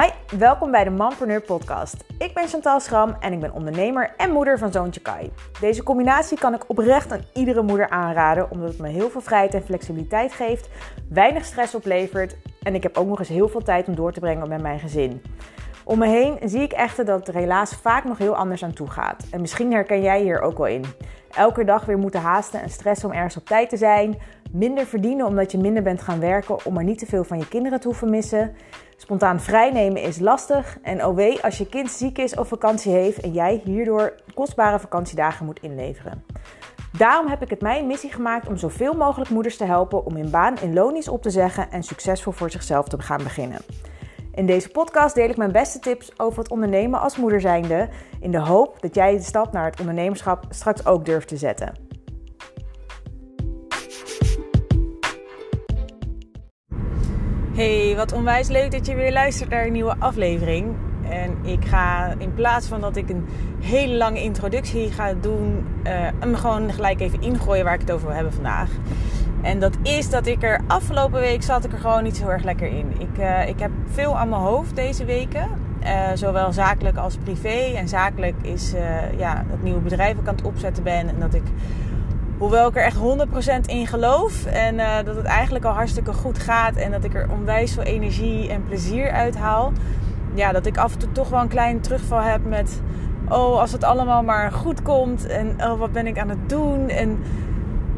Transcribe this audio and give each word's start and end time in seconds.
Hi, 0.00 0.38
welkom 0.38 0.70
bij 0.70 0.84
de 0.84 0.90
Mompreneur 0.90 1.40
podcast. 1.40 2.04
Ik 2.18 2.34
ben 2.34 2.48
Chantal 2.48 2.80
Schram 2.80 3.16
en 3.20 3.32
ik 3.32 3.40
ben 3.40 3.52
ondernemer 3.52 4.14
en 4.16 4.30
moeder 4.30 4.58
van 4.58 4.72
zoontje 4.72 5.00
Kai. 5.00 5.32
Deze 5.60 5.82
combinatie 5.82 6.38
kan 6.38 6.54
ik 6.54 6.64
oprecht 6.66 7.12
aan 7.12 7.24
iedere 7.34 7.62
moeder 7.62 7.88
aanraden, 7.88 8.50
omdat 8.50 8.68
het 8.68 8.78
me 8.78 8.88
heel 8.88 9.10
veel 9.10 9.20
vrijheid 9.20 9.54
en 9.54 9.62
flexibiliteit 9.62 10.32
geeft, 10.32 10.68
weinig 11.08 11.44
stress 11.44 11.74
oplevert 11.74 12.36
en 12.62 12.74
ik 12.74 12.82
heb 12.82 12.96
ook 12.96 13.06
nog 13.06 13.18
eens 13.18 13.28
heel 13.28 13.48
veel 13.48 13.62
tijd 13.62 13.88
om 13.88 13.94
door 13.94 14.12
te 14.12 14.20
brengen 14.20 14.48
met 14.48 14.62
mijn 14.62 14.78
gezin. 14.78 15.22
Om 15.84 15.98
me 15.98 16.06
heen 16.06 16.38
zie 16.44 16.62
ik 16.62 16.72
echter 16.72 17.04
dat 17.04 17.18
het 17.18 17.28
er 17.28 17.40
helaas 17.40 17.74
vaak 17.74 18.04
nog 18.04 18.18
heel 18.18 18.36
anders 18.36 18.64
aan 18.64 18.72
toe 18.72 18.90
gaat. 18.90 19.26
En 19.30 19.40
misschien 19.40 19.72
herken 19.72 20.02
jij 20.02 20.20
hier 20.20 20.40
ook 20.40 20.58
wel 20.58 20.66
in. 20.66 20.84
Elke 21.30 21.64
dag 21.64 21.84
weer 21.84 21.98
moeten 21.98 22.20
haasten 22.20 22.62
en 22.62 22.70
stressen 22.70 23.08
om 23.08 23.14
ergens 23.14 23.36
op 23.36 23.46
tijd 23.46 23.68
te 23.68 23.76
zijn. 23.76 24.18
Minder 24.54 24.86
verdienen 24.86 25.26
omdat 25.26 25.52
je 25.52 25.58
minder 25.58 25.82
bent 25.82 26.00
gaan 26.00 26.20
werken 26.20 26.64
om 26.64 26.74
maar 26.74 26.84
niet 26.84 26.98
te 26.98 27.06
veel 27.06 27.24
van 27.24 27.38
je 27.38 27.48
kinderen 27.48 27.80
te 27.80 27.86
hoeven 27.86 28.10
missen. 28.10 28.54
Spontaan 28.96 29.40
vrijnemen 29.40 30.02
is 30.02 30.18
lastig. 30.18 30.78
En 30.82 31.04
oh 31.04 31.42
als 31.42 31.58
je 31.58 31.68
kind 31.68 31.90
ziek 31.90 32.18
is 32.18 32.34
of 32.34 32.48
vakantie 32.48 32.92
heeft 32.92 33.20
en 33.20 33.32
jij 33.32 33.60
hierdoor 33.64 34.14
kostbare 34.34 34.78
vakantiedagen 34.78 35.46
moet 35.46 35.62
inleveren. 35.62 36.24
Daarom 36.98 37.26
heb 37.26 37.42
ik 37.42 37.50
het 37.50 37.60
mijn 37.60 37.86
missie 37.86 38.12
gemaakt 38.12 38.48
om 38.48 38.56
zoveel 38.56 38.92
mogelijk 38.92 39.30
moeders 39.30 39.56
te 39.56 39.64
helpen 39.64 40.04
om 40.04 40.16
hun 40.16 40.30
baan 40.30 40.58
in 40.60 40.74
lonisch 40.74 41.08
op 41.08 41.22
te 41.22 41.30
zeggen 41.30 41.70
en 41.70 41.82
succesvol 41.82 42.32
voor 42.32 42.50
zichzelf 42.50 42.88
te 42.88 43.02
gaan 43.02 43.22
beginnen. 43.22 43.60
In 44.34 44.46
deze 44.46 44.70
podcast 44.70 45.14
deel 45.14 45.28
ik 45.28 45.36
mijn 45.36 45.52
beste 45.52 45.78
tips 45.78 46.18
over 46.18 46.38
het 46.38 46.50
ondernemen 46.50 47.00
als 47.00 47.16
moeder 47.16 47.40
zijnde, 47.40 47.88
in 48.20 48.30
de 48.30 48.40
hoop 48.40 48.80
dat 48.80 48.94
jij 48.94 49.12
de 49.12 49.22
stap 49.22 49.52
naar 49.52 49.64
het 49.64 49.80
ondernemerschap 49.80 50.44
straks 50.48 50.86
ook 50.86 51.04
durft 51.04 51.28
te 51.28 51.36
zetten. 51.36 51.83
Hey, 57.54 57.96
wat 57.96 58.12
onwijs 58.12 58.48
leuk 58.48 58.70
dat 58.70 58.86
je 58.86 58.94
weer 58.94 59.12
luistert 59.12 59.50
naar 59.50 59.66
een 59.66 59.72
nieuwe 59.72 59.94
aflevering. 59.98 60.74
En 61.08 61.36
ik 61.42 61.64
ga 61.64 62.14
in 62.18 62.34
plaats 62.34 62.66
van 62.66 62.80
dat 62.80 62.96
ik 62.96 63.10
een 63.10 63.26
hele 63.60 63.96
lange 63.96 64.22
introductie 64.22 64.90
ga 64.90 65.12
doen, 65.20 65.66
uh, 65.84 65.92
hem 66.18 66.34
gewoon 66.34 66.72
gelijk 66.72 67.00
even 67.00 67.22
ingooien 67.22 67.64
waar 67.64 67.74
ik 67.74 67.80
het 67.80 67.90
over 67.90 68.06
wil 68.06 68.14
hebben 68.14 68.32
vandaag. 68.32 68.70
En 69.42 69.60
dat 69.60 69.76
is 69.82 70.10
dat 70.10 70.26
ik 70.26 70.42
er 70.42 70.60
afgelopen 70.66 71.20
week 71.20 71.42
zat 71.42 71.64
ik 71.64 71.72
er 71.72 71.78
gewoon 71.78 72.02
niet 72.02 72.16
zo 72.16 72.28
erg 72.28 72.44
lekker 72.44 72.66
in. 72.66 72.92
Ik, 72.98 73.18
uh, 73.18 73.48
ik 73.48 73.58
heb 73.58 73.70
veel 73.86 74.18
aan 74.18 74.28
mijn 74.28 74.42
hoofd 74.42 74.76
deze 74.76 75.04
weken. 75.04 75.48
Uh, 75.82 76.08
zowel 76.14 76.52
zakelijk 76.52 76.96
als 76.96 77.16
privé. 77.22 77.72
En 77.76 77.88
zakelijk 77.88 78.34
is 78.42 78.74
ja, 79.18 79.44
dat 79.50 79.62
nieuwe 79.62 79.80
bedrijf 79.80 80.18
ik 80.18 80.28
aan 80.28 80.34
het 80.34 80.44
opzetten 80.44 80.82
ben. 80.82 81.08
En 81.08 81.16
dat 81.18 81.34
ik, 81.34 81.44
hoewel 82.38 82.68
ik 82.68 82.76
er 82.76 82.82
echt 82.82 82.96
100% 82.96 83.60
in 83.66 83.86
geloof. 83.86 84.44
En 84.44 84.76
dat 85.04 85.16
het 85.16 85.24
eigenlijk 85.24 85.64
al 85.64 85.72
hartstikke 85.72 86.12
goed 86.12 86.38
gaat. 86.38 86.76
En 86.76 86.90
dat 86.90 87.04
ik 87.04 87.14
er 87.14 87.28
onwijs 87.30 87.72
veel 87.72 87.82
energie 87.82 88.50
en 88.50 88.64
plezier 88.64 89.10
uit 89.10 89.36
haal. 89.36 89.72
Ja, 90.34 90.52
dat 90.52 90.66
ik 90.66 90.76
af 90.76 90.92
en 90.92 90.98
toe 90.98 91.12
toch 91.12 91.28
wel 91.28 91.40
een 91.40 91.48
klein 91.48 91.80
terugval 91.80 92.20
heb 92.20 92.44
met... 92.44 92.80
Oh, 93.28 93.60
als 93.60 93.72
het 93.72 93.84
allemaal 93.84 94.22
maar 94.22 94.52
goed 94.52 94.82
komt. 94.82 95.26
En 95.26 95.54
oh, 95.58 95.78
wat 95.78 95.92
ben 95.92 96.06
ik 96.06 96.18
aan 96.18 96.28
het 96.28 96.48
doen? 96.48 96.88
En 96.88 97.18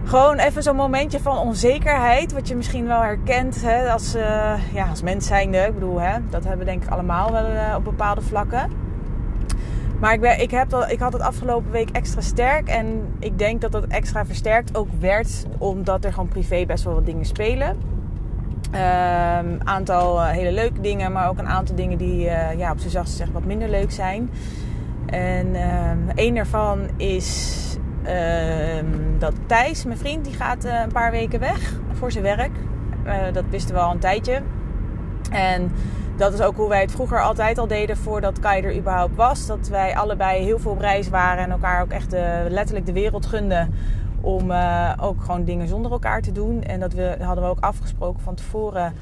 gewoon 0.04 0.38
even 0.38 0.62
zo'n 0.62 0.76
momentje 0.76 1.20
van 1.20 1.38
onzekerheid. 1.38 2.32
Wat 2.32 2.48
je 2.48 2.56
misschien 2.56 2.86
wel 2.86 3.00
herkent 3.00 3.62
hè, 3.62 3.90
als, 3.90 4.16
uh, 4.16 4.72
ja, 4.72 4.88
als 4.88 5.02
mens 5.02 5.26
zijnde. 5.26 5.58
Ik 5.58 5.74
bedoel, 5.74 6.00
hè, 6.00 6.18
dat 6.30 6.42
hebben 6.42 6.58
we 6.58 6.72
denk 6.72 6.82
ik 6.82 6.90
allemaal 6.90 7.32
wel 7.32 7.46
uh, 7.46 7.74
op 7.76 7.84
bepaalde 7.84 8.20
vlakken. 8.20 8.70
Maar 10.00 10.12
ik, 10.12 10.20
ben, 10.20 10.40
ik, 10.40 10.50
heb 10.50 10.68
dat, 10.68 10.90
ik 10.90 10.98
had 10.98 11.12
het 11.12 11.22
afgelopen 11.22 11.70
week 11.70 11.90
extra 11.90 12.20
sterk. 12.20 12.68
En 12.68 13.14
ik 13.18 13.38
denk 13.38 13.60
dat 13.60 13.72
dat 13.72 13.86
extra 13.86 14.26
versterkt 14.26 14.76
ook 14.76 14.88
werd. 14.98 15.46
Omdat 15.58 16.04
er 16.04 16.12
gewoon 16.12 16.28
privé 16.28 16.66
best 16.66 16.84
wel 16.84 16.94
wat 16.94 17.06
dingen 17.06 17.24
spelen. 17.24 17.76
Een 18.70 19.52
um, 19.52 19.58
aantal 19.64 20.18
uh, 20.18 20.28
hele 20.28 20.52
leuke 20.52 20.80
dingen. 20.80 21.12
Maar 21.12 21.28
ook 21.28 21.38
een 21.38 21.48
aantal 21.48 21.74
dingen 21.74 21.98
die 21.98 22.20
ja, 22.56 22.70
op 22.70 22.78
zijn 22.78 22.90
zachtst 22.90 23.12
gezegd 23.12 23.32
wat 23.32 23.44
minder 23.44 23.68
leuk 23.68 23.90
zijn. 23.90 24.30
En 25.06 25.54
een 26.14 26.34
daarvan 26.34 26.80
is 26.96 27.54
uh, 28.06 28.84
dat 29.18 29.32
Thijs, 29.46 29.84
mijn 29.84 29.98
vriend, 29.98 30.24
die 30.24 30.34
gaat 30.34 30.64
uh, 30.64 30.80
een 30.84 30.92
paar 30.92 31.10
weken 31.10 31.40
weg 31.40 31.80
voor 31.92 32.12
zijn 32.12 32.24
werk. 32.24 32.52
Dat 33.32 33.44
wisten 33.50 33.74
we 33.74 33.80
al 33.80 33.92
een 33.92 33.98
tijdje. 33.98 34.42
En 35.30 35.72
dat 36.16 36.32
is 36.32 36.40
ook 36.40 36.56
hoe 36.56 36.68
wij 36.68 36.80
het 36.80 36.90
vroeger 36.90 37.22
altijd 37.22 37.58
al 37.58 37.66
deden 37.66 37.96
voordat 37.96 38.38
Kai 38.38 38.62
er 38.62 38.76
überhaupt 38.76 39.16
was. 39.16 39.46
Dat 39.46 39.68
wij 39.68 39.96
allebei 39.96 40.42
heel 40.42 40.58
veel 40.58 40.70
op 40.70 40.80
reis 40.80 41.08
waren 41.08 41.44
en 41.44 41.50
elkaar 41.50 41.82
ook 41.82 41.90
echt 41.90 42.12
letterlijk 42.48 42.86
de 42.86 42.92
wereld 42.92 43.26
gunden. 43.26 43.74
Om 44.20 44.50
uh, 44.50 44.92
ook 45.00 45.20
gewoon 45.20 45.44
dingen 45.44 45.68
zonder 45.68 45.92
elkaar 45.92 46.22
te 46.22 46.32
doen. 46.32 46.62
En 46.62 46.80
dat 46.80 46.92
we, 46.92 47.16
hadden 47.20 47.44
we 47.44 47.50
ook 47.50 47.60
afgesproken 47.60 48.20
van 48.20 48.34
tevoren. 48.34 48.94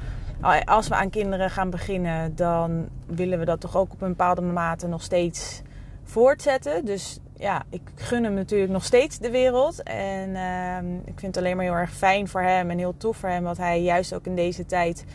Als 0.65 0.87
we 0.87 0.95
aan 0.95 1.09
kinderen 1.09 1.49
gaan 1.49 1.69
beginnen, 1.69 2.35
dan 2.35 2.87
willen 3.05 3.39
we 3.39 3.45
dat 3.45 3.59
toch 3.59 3.77
ook 3.77 3.93
op 3.93 4.01
een 4.01 4.09
bepaalde 4.09 4.41
mate 4.41 4.87
nog 4.87 5.01
steeds 5.01 5.61
voortzetten. 6.03 6.85
Dus 6.85 7.19
ja, 7.37 7.63
ik 7.69 7.81
gun 7.95 8.23
hem 8.23 8.33
natuurlijk 8.33 8.71
nog 8.71 8.83
steeds 8.83 9.17
de 9.17 9.31
wereld. 9.31 9.83
En 9.83 10.29
uh, 10.29 10.77
ik 11.05 11.19
vind 11.19 11.35
het 11.35 11.37
alleen 11.37 11.55
maar 11.55 11.65
heel 11.65 11.73
erg 11.73 11.93
fijn 11.93 12.27
voor 12.27 12.41
hem 12.41 12.69
en 12.69 12.77
heel 12.77 12.97
tof 12.97 13.17
voor 13.17 13.29
hem 13.29 13.43
dat 13.43 13.57
hij 13.57 13.81
juist 13.81 14.13
ook 14.13 14.25
in 14.25 14.35
deze 14.35 14.65
tijd 14.65 15.05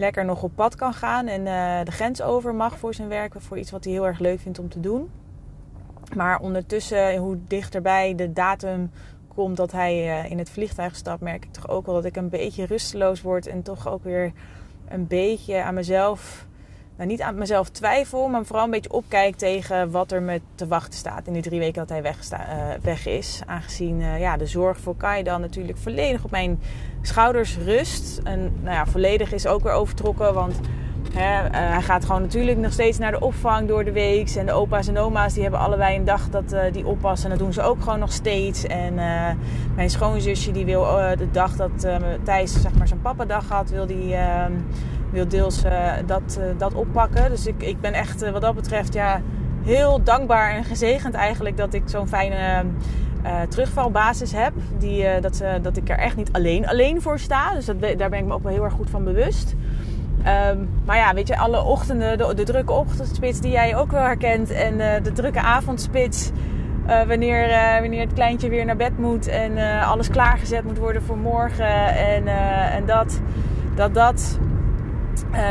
lekker 0.00 0.24
nog 0.24 0.42
op 0.42 0.52
pad 0.54 0.74
kan 0.74 0.92
gaan 0.92 1.26
en 1.26 1.40
uh, 1.40 1.84
de 1.84 1.90
grens 1.90 2.22
over 2.22 2.54
mag 2.54 2.78
voor 2.78 2.94
zijn 2.94 3.08
werk, 3.08 3.34
voor 3.38 3.58
iets 3.58 3.70
wat 3.70 3.84
hij 3.84 3.92
heel 3.92 4.06
erg 4.06 4.18
leuk 4.18 4.40
vindt 4.40 4.58
om 4.58 4.68
te 4.68 4.80
doen. 4.80 5.10
Maar 6.14 6.40
ondertussen, 6.40 7.16
hoe 7.16 7.38
dichterbij 7.46 8.14
de 8.14 8.32
datum 8.32 8.90
komt 9.34 9.56
dat 9.56 9.72
hij 9.72 10.24
uh, 10.24 10.30
in 10.30 10.38
het 10.38 10.50
vliegtuig 10.50 10.96
stapt, 10.96 11.20
merk 11.20 11.44
ik 11.44 11.52
toch 11.52 11.68
ook 11.68 11.86
wel 11.86 11.94
dat 11.94 12.04
ik 12.04 12.16
een 12.16 12.28
beetje 12.28 12.66
rusteloos 12.66 13.22
word 13.22 13.46
en 13.46 13.62
toch 13.62 13.88
ook 13.88 14.04
weer 14.04 14.32
een 14.88 15.06
beetje 15.06 15.62
aan 15.62 15.74
mezelf 15.74 16.46
nou, 17.00 17.12
niet 17.12 17.22
aan 17.22 17.34
mezelf 17.34 17.68
twijfel, 17.68 18.28
maar 18.28 18.44
vooral 18.44 18.64
een 18.64 18.70
beetje 18.70 18.92
opkijk 18.92 19.36
tegen 19.36 19.90
wat 19.90 20.12
er 20.12 20.22
me 20.22 20.40
te 20.54 20.66
wachten 20.66 20.98
staat 20.98 21.26
in 21.26 21.32
die 21.32 21.42
drie 21.42 21.58
weken 21.58 21.80
dat 21.80 21.88
hij 21.88 22.02
weg, 22.02 22.32
uh, 22.32 22.38
weg 22.82 23.06
is. 23.06 23.40
Aangezien 23.46 24.00
uh, 24.00 24.20
ja, 24.20 24.36
de 24.36 24.46
zorg 24.46 24.78
voor 24.78 24.96
Kai 24.96 25.22
dan 25.22 25.40
natuurlijk 25.40 25.78
volledig 25.78 26.24
op 26.24 26.30
mijn 26.30 26.60
schouders 27.02 27.56
rust. 27.56 28.20
En 28.24 28.52
nou 28.62 28.74
ja, 28.74 28.86
volledig 28.86 29.32
is 29.32 29.46
ook 29.46 29.62
weer 29.62 29.72
overtrokken, 29.72 30.34
want 30.34 30.60
uh, 31.14 31.20
hij 31.50 31.82
gaat 31.82 32.04
gewoon 32.04 32.22
natuurlijk 32.22 32.58
nog 32.58 32.72
steeds 32.72 32.98
naar 32.98 33.10
de 33.10 33.20
opvang 33.20 33.68
door 33.68 33.84
de 33.84 33.92
week. 33.92 34.30
En 34.30 34.46
de 34.46 34.52
opa's 34.52 34.88
en 34.88 34.98
oma's 34.98 35.32
die 35.32 35.42
hebben 35.42 35.60
allebei 35.60 35.96
een 35.96 36.04
dag 36.04 36.28
dat 36.28 36.54
die 36.72 36.86
oppassen. 36.86 37.30
En 37.30 37.36
dat 37.36 37.44
doen 37.44 37.52
ze 37.52 37.62
ook 37.62 37.82
gewoon 37.82 37.98
nog 37.98 38.12
steeds. 38.12 38.66
En 38.66 38.94
mijn 39.74 39.90
schoonzusje 39.90 40.52
die 40.52 40.64
wil 40.64 40.82
de 41.16 41.30
dag 41.32 41.56
dat 41.56 41.86
Thijs 42.22 42.60
zeg 42.60 42.74
maar, 42.74 42.88
zijn 42.88 43.00
papa-dag 43.00 43.48
had, 43.48 43.70
wil 43.70 43.86
die 43.86 44.14
ehm, 44.14 44.52
wil 45.10 45.28
deels 45.28 45.64
uh, 45.64 45.92
dat, 46.06 46.38
uh, 46.40 46.44
dat 46.58 46.74
oppakken. 46.74 47.30
Dus 47.30 47.46
ik, 47.46 47.62
ik 47.62 47.80
ben 47.80 47.92
echt 47.92 48.22
uh, 48.22 48.30
wat 48.30 48.40
dat 48.40 48.54
betreft 48.54 48.94
ja, 48.94 49.22
heel 49.62 50.02
dankbaar 50.02 50.50
en 50.50 50.64
gezegend 50.64 51.14
eigenlijk 51.14 51.56
dat 51.56 51.74
ik 51.74 51.82
zo'n 51.86 52.08
fijne 52.08 52.64
terugvalbasis 53.48 54.32
heb. 54.32 54.52
Die, 54.78 55.20
dat, 55.20 55.42
dat 55.62 55.76
ik 55.76 55.88
er 55.88 55.98
echt 55.98 56.16
niet 56.16 56.32
alleen, 56.32 56.68
alleen 56.68 57.02
voor 57.02 57.18
sta. 57.18 57.54
Dus 57.54 57.64
dat, 57.64 57.80
daar 57.80 58.10
ben 58.10 58.18
ik 58.18 58.24
me 58.24 58.32
ook 58.32 58.42
wel 58.42 58.52
heel 58.52 58.64
erg 58.64 58.72
goed 58.72 58.90
van 58.90 59.04
bewust. 59.04 59.54
Um, 60.26 60.68
maar 60.84 60.96
ja, 60.96 61.14
weet 61.14 61.28
je, 61.28 61.38
alle 61.38 61.62
ochtenden, 61.62 62.18
de, 62.18 62.42
drukke 62.42 62.72
ochtendspits 62.72 63.40
die 63.40 63.50
jij 63.50 63.76
ook 63.76 63.90
wel 63.90 64.02
herkent. 64.02 64.50
En 64.50 65.02
de 65.02 65.12
drukke 65.12 65.40
avondspits. 65.40 66.30
wanneer, 67.06 67.48
wanneer 67.80 68.00
het 68.00 68.12
kleintje 68.12 68.48
weer 68.48 68.64
naar 68.64 68.76
bed 68.76 68.98
moet 68.98 69.26
en 69.26 69.80
alles 69.82 70.08
klaargezet 70.10 70.64
moet 70.64 70.78
worden 70.78 71.02
voor 71.02 71.18
morgen. 71.18 71.94
En, 71.96 72.26
en 72.72 72.86
dat, 72.86 73.20
dat, 73.74 73.94
dat 73.94 74.38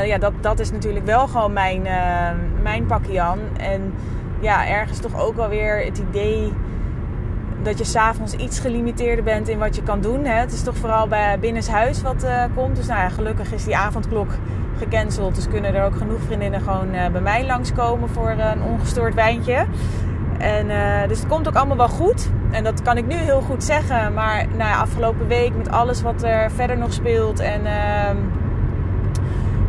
ja, 0.03 0.17
dat, 0.17 0.33
dat 0.41 0.59
is 0.59 0.71
natuurlijk 0.71 1.05
wel 1.05 1.27
gewoon 1.27 1.53
mijn, 1.53 1.81
mijn 2.61 2.85
pakje 2.85 3.21
aan. 3.21 3.39
En 3.57 3.93
ja, 4.39 4.67
ergens 4.67 4.99
toch 4.99 5.21
ook 5.21 5.35
wel 5.35 5.49
weer 5.49 5.85
het 5.85 5.97
idee 5.97 6.53
dat 7.63 7.77
je 7.77 7.83
s'avonds 7.83 8.33
iets 8.33 8.59
gelimiteerder 8.59 9.23
bent 9.23 9.47
in 9.47 9.59
wat 9.59 9.75
je 9.75 9.83
kan 9.83 10.01
doen. 10.01 10.25
Hè. 10.25 10.33
Het 10.33 10.51
is 10.51 10.63
toch 10.63 10.75
vooral 10.75 11.07
bij 11.07 11.39
binnenshuis 11.39 12.01
wat 12.01 12.23
uh, 12.23 12.43
komt. 12.55 12.75
Dus 12.75 12.87
nou 12.87 12.99
ja, 12.99 13.09
gelukkig 13.09 13.53
is 13.53 13.63
die 13.63 13.77
avondklok 13.77 14.29
gecanceld. 14.77 15.35
Dus 15.35 15.47
kunnen 15.47 15.73
er 15.73 15.85
ook 15.85 15.97
genoeg 15.97 16.21
vriendinnen 16.21 16.61
gewoon 16.61 16.91
bij 17.11 17.21
mij 17.21 17.45
langskomen 17.45 18.09
voor 18.09 18.29
een 18.29 18.63
ongestoord 18.63 19.13
wijntje. 19.13 19.65
En, 20.37 20.67
dus 21.07 21.19
het 21.19 21.27
komt 21.27 21.47
ook 21.47 21.55
allemaal 21.55 21.77
wel 21.77 21.87
goed. 21.87 22.29
En 22.51 22.63
dat 22.63 22.81
kan 22.81 22.97
ik 22.97 23.05
nu 23.05 23.15
heel 23.15 23.41
goed 23.41 23.63
zeggen. 23.63 24.13
Maar 24.13 24.47
nou 24.47 24.69
ja, 24.69 24.79
afgelopen 24.79 25.27
week 25.27 25.55
met 25.55 25.71
alles 25.71 26.01
wat 26.01 26.23
er 26.23 26.51
verder 26.51 26.77
nog 26.77 26.93
speelt 26.93 27.39
en 27.39 27.65
ehm, 27.65 28.17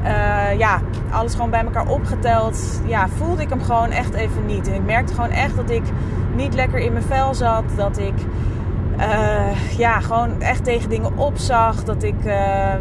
uh, 0.05 0.59
ja, 0.59 0.81
alles 1.11 1.35
gewoon 1.35 1.51
bij 1.51 1.65
elkaar 1.65 1.89
opgeteld, 1.89 2.81
ja, 2.87 3.09
voelde 3.09 3.43
ik 3.43 3.49
hem 3.49 3.63
gewoon 3.63 3.91
echt 3.91 4.15
even 4.15 4.47
niet. 4.47 4.69
En 4.69 4.75
ik 4.75 4.85
merkte 4.85 5.15
gewoon 5.15 5.31
echt 5.31 5.57
dat 5.57 5.71
ik 5.71 5.83
niet 6.35 6.55
lekker 6.55 6.79
in 6.79 6.93
mijn 6.93 7.05
vel 7.05 7.35
zat. 7.35 7.65
Dat 7.77 7.99
ik 7.99 8.15
uh, 8.99 9.79
ja, 9.79 10.01
gewoon 10.01 10.41
echt 10.41 10.65
tegen 10.65 10.91
dingen 10.91 11.17
opzag. 11.17 11.85
Dat 11.85 12.03
ik 12.03 12.25
uh, 12.25 12.35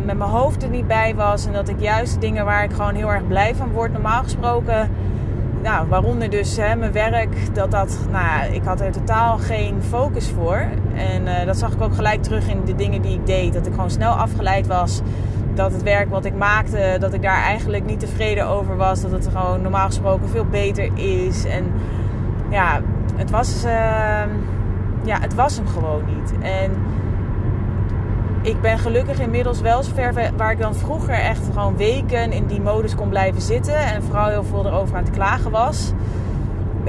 met 0.06 0.18
mijn 0.18 0.30
hoofd 0.30 0.64
er 0.64 0.70
niet 0.70 0.88
bij 0.88 1.16
was. 1.16 1.46
En 1.46 1.54
dat 1.54 1.70
ik 1.70 1.80
juist 1.80 2.22
dingen 2.22 2.46
waar 2.46 2.64
ik 2.64 2.72
gewoon 2.72 2.96
heel 2.96 3.12
erg 3.12 3.28
blij 3.28 3.56
van 3.56 3.72
word, 3.72 3.92
normaal 3.92 4.24
gesproken. 4.24 4.90
Nou, 5.64 5.88
waaronder 5.88 6.30
dus 6.30 6.58
hè, 6.58 6.76
mijn 6.76 6.92
werk, 6.92 7.56
dat 7.56 7.72
dat, 7.72 7.98
nou, 8.12 8.54
ik 8.54 8.64
had 8.64 8.82
er 8.82 8.92
totaal 8.92 9.38
geen 9.38 9.82
focus 9.90 10.30
voor. 10.30 10.64
En 10.96 11.46
dat 11.46 11.58
zag 11.58 11.74
ik 11.74 11.82
ook 11.82 11.96
gelijk 11.96 12.24
terug 12.24 12.48
in 12.48 12.62
de 12.66 12.76
dingen 12.76 13.02
die 13.02 13.14
ik 13.14 13.26
deed. 13.26 13.54
Dat 13.54 13.66
ik 13.68 13.74
gewoon 13.74 13.92
snel 13.92 14.12
afgeleid 14.12 14.68
was 14.68 15.02
dat 15.54 15.72
het 15.72 15.84
werk 15.84 16.10
wat 16.10 16.26
ik 16.26 16.36
maakte, 16.36 16.98
dat 17.00 17.14
ik 17.14 17.22
daar 17.22 17.44
eigenlijk 17.44 17.86
niet 17.86 18.00
tevreden 18.00 18.48
over 18.48 18.78
was. 18.78 19.02
Dat 19.02 19.12
het 19.12 19.28
gewoon 19.28 19.62
normaal 19.62 19.86
gesproken 19.86 20.30
veel 20.30 20.46
beter 20.46 20.90
is. 20.98 21.46
En 21.46 21.72
ja, 22.50 22.82
het 23.16 23.30
was, 23.30 23.64
ehm, 23.64 24.30
ja, 25.04 25.20
het 25.20 25.36
was 25.36 25.58
hem 25.58 25.68
gewoon 25.68 26.04
niet. 26.06 26.34
En 26.42 26.72
ik 28.42 28.62
ben 28.62 28.80
gelukkig 28.80 29.20
inmiddels 29.20 29.62
wel 29.62 29.84
zover 29.84 30.32
waar 30.38 30.52
ik 30.52 30.60
dan 30.60 30.76
vroeger 30.76 31.14
echt 31.14 31.46
gewoon 31.54 31.78
weken 31.78 32.32
in 32.32 32.46
die 32.46 32.62
modus 32.62 32.96
kon 32.96 33.10
blijven 33.10 33.42
zitten. 33.42 33.76
En 33.76 34.04
vooral 34.04 34.28
heel 34.28 34.44
veel 34.44 34.66
erover 34.66 34.98
aan 34.98 35.04
het 35.04 35.14
klagen 35.14 35.52
was. 35.52 35.92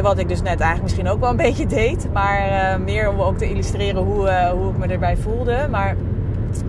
Wat 0.03 0.19
ik 0.19 0.29
dus 0.29 0.43
net 0.43 0.61
eigenlijk 0.61 0.83
misschien 0.83 1.09
ook 1.09 1.21
wel 1.21 1.31
een 1.31 1.37
beetje 1.49 1.67
deed. 1.67 2.09
Maar 2.13 2.49
uh, 2.49 2.85
meer 2.85 3.11
om 3.11 3.21
ook 3.21 3.39
te 3.39 3.51
illustreren 3.51 4.03
hoe, 4.03 4.29
uh, 4.29 4.51
hoe 4.51 4.71
ik 4.71 4.77
me 4.77 4.87
erbij 4.87 5.17
voelde. 5.17 5.67
Maar 5.71 5.97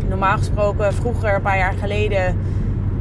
normaal 0.07 0.37
gesproken, 0.37 0.93
vroeger, 0.93 1.35
een 1.35 1.41
paar 1.41 1.57
jaar 1.57 1.73
geleden, 1.73 2.37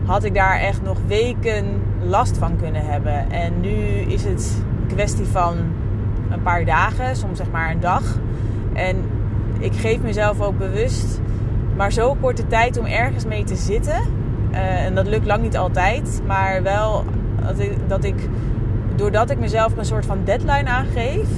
had 0.05 0.25
ik 0.25 0.35
daar 0.35 0.59
echt 0.59 0.82
nog 0.82 0.99
weken 1.06 1.65
last 2.03 2.37
van 2.37 2.56
kunnen 2.56 2.87
hebben. 2.87 3.31
En 3.31 3.61
nu 3.61 3.77
is 4.09 4.25
het 4.25 4.62
een 4.81 4.94
kwestie 4.94 5.25
van 5.25 5.56
een 6.31 6.43
paar 6.43 6.65
dagen, 6.65 7.17
soms 7.17 7.38
zeg 7.38 7.50
maar 7.50 7.71
een 7.71 7.81
dag. 7.81 8.19
En 8.73 8.97
ik 9.59 9.73
geef 9.73 10.00
mezelf 10.00 10.41
ook 10.41 10.59
bewust 10.59 11.21
maar 11.81 11.93
zo 11.93 12.17
korte 12.21 12.47
tijd 12.47 12.79
om 12.79 12.85
ergens 12.85 13.25
mee 13.25 13.44
te 13.44 13.56
zitten. 13.56 14.03
Uh, 14.53 14.85
en 14.85 14.94
dat 14.94 15.06
lukt 15.06 15.27
lang 15.27 15.43
niet 15.43 15.56
altijd. 15.56 16.21
Maar 16.27 16.62
wel 16.62 17.05
dat 17.47 17.59
ik, 17.59 17.73
dat 17.88 18.05
ik, 18.05 18.29
doordat 18.94 19.31
ik 19.31 19.38
mezelf 19.38 19.77
een 19.77 19.85
soort 19.85 20.06
van 20.06 20.19
deadline 20.25 20.69
aangeef, 20.69 21.29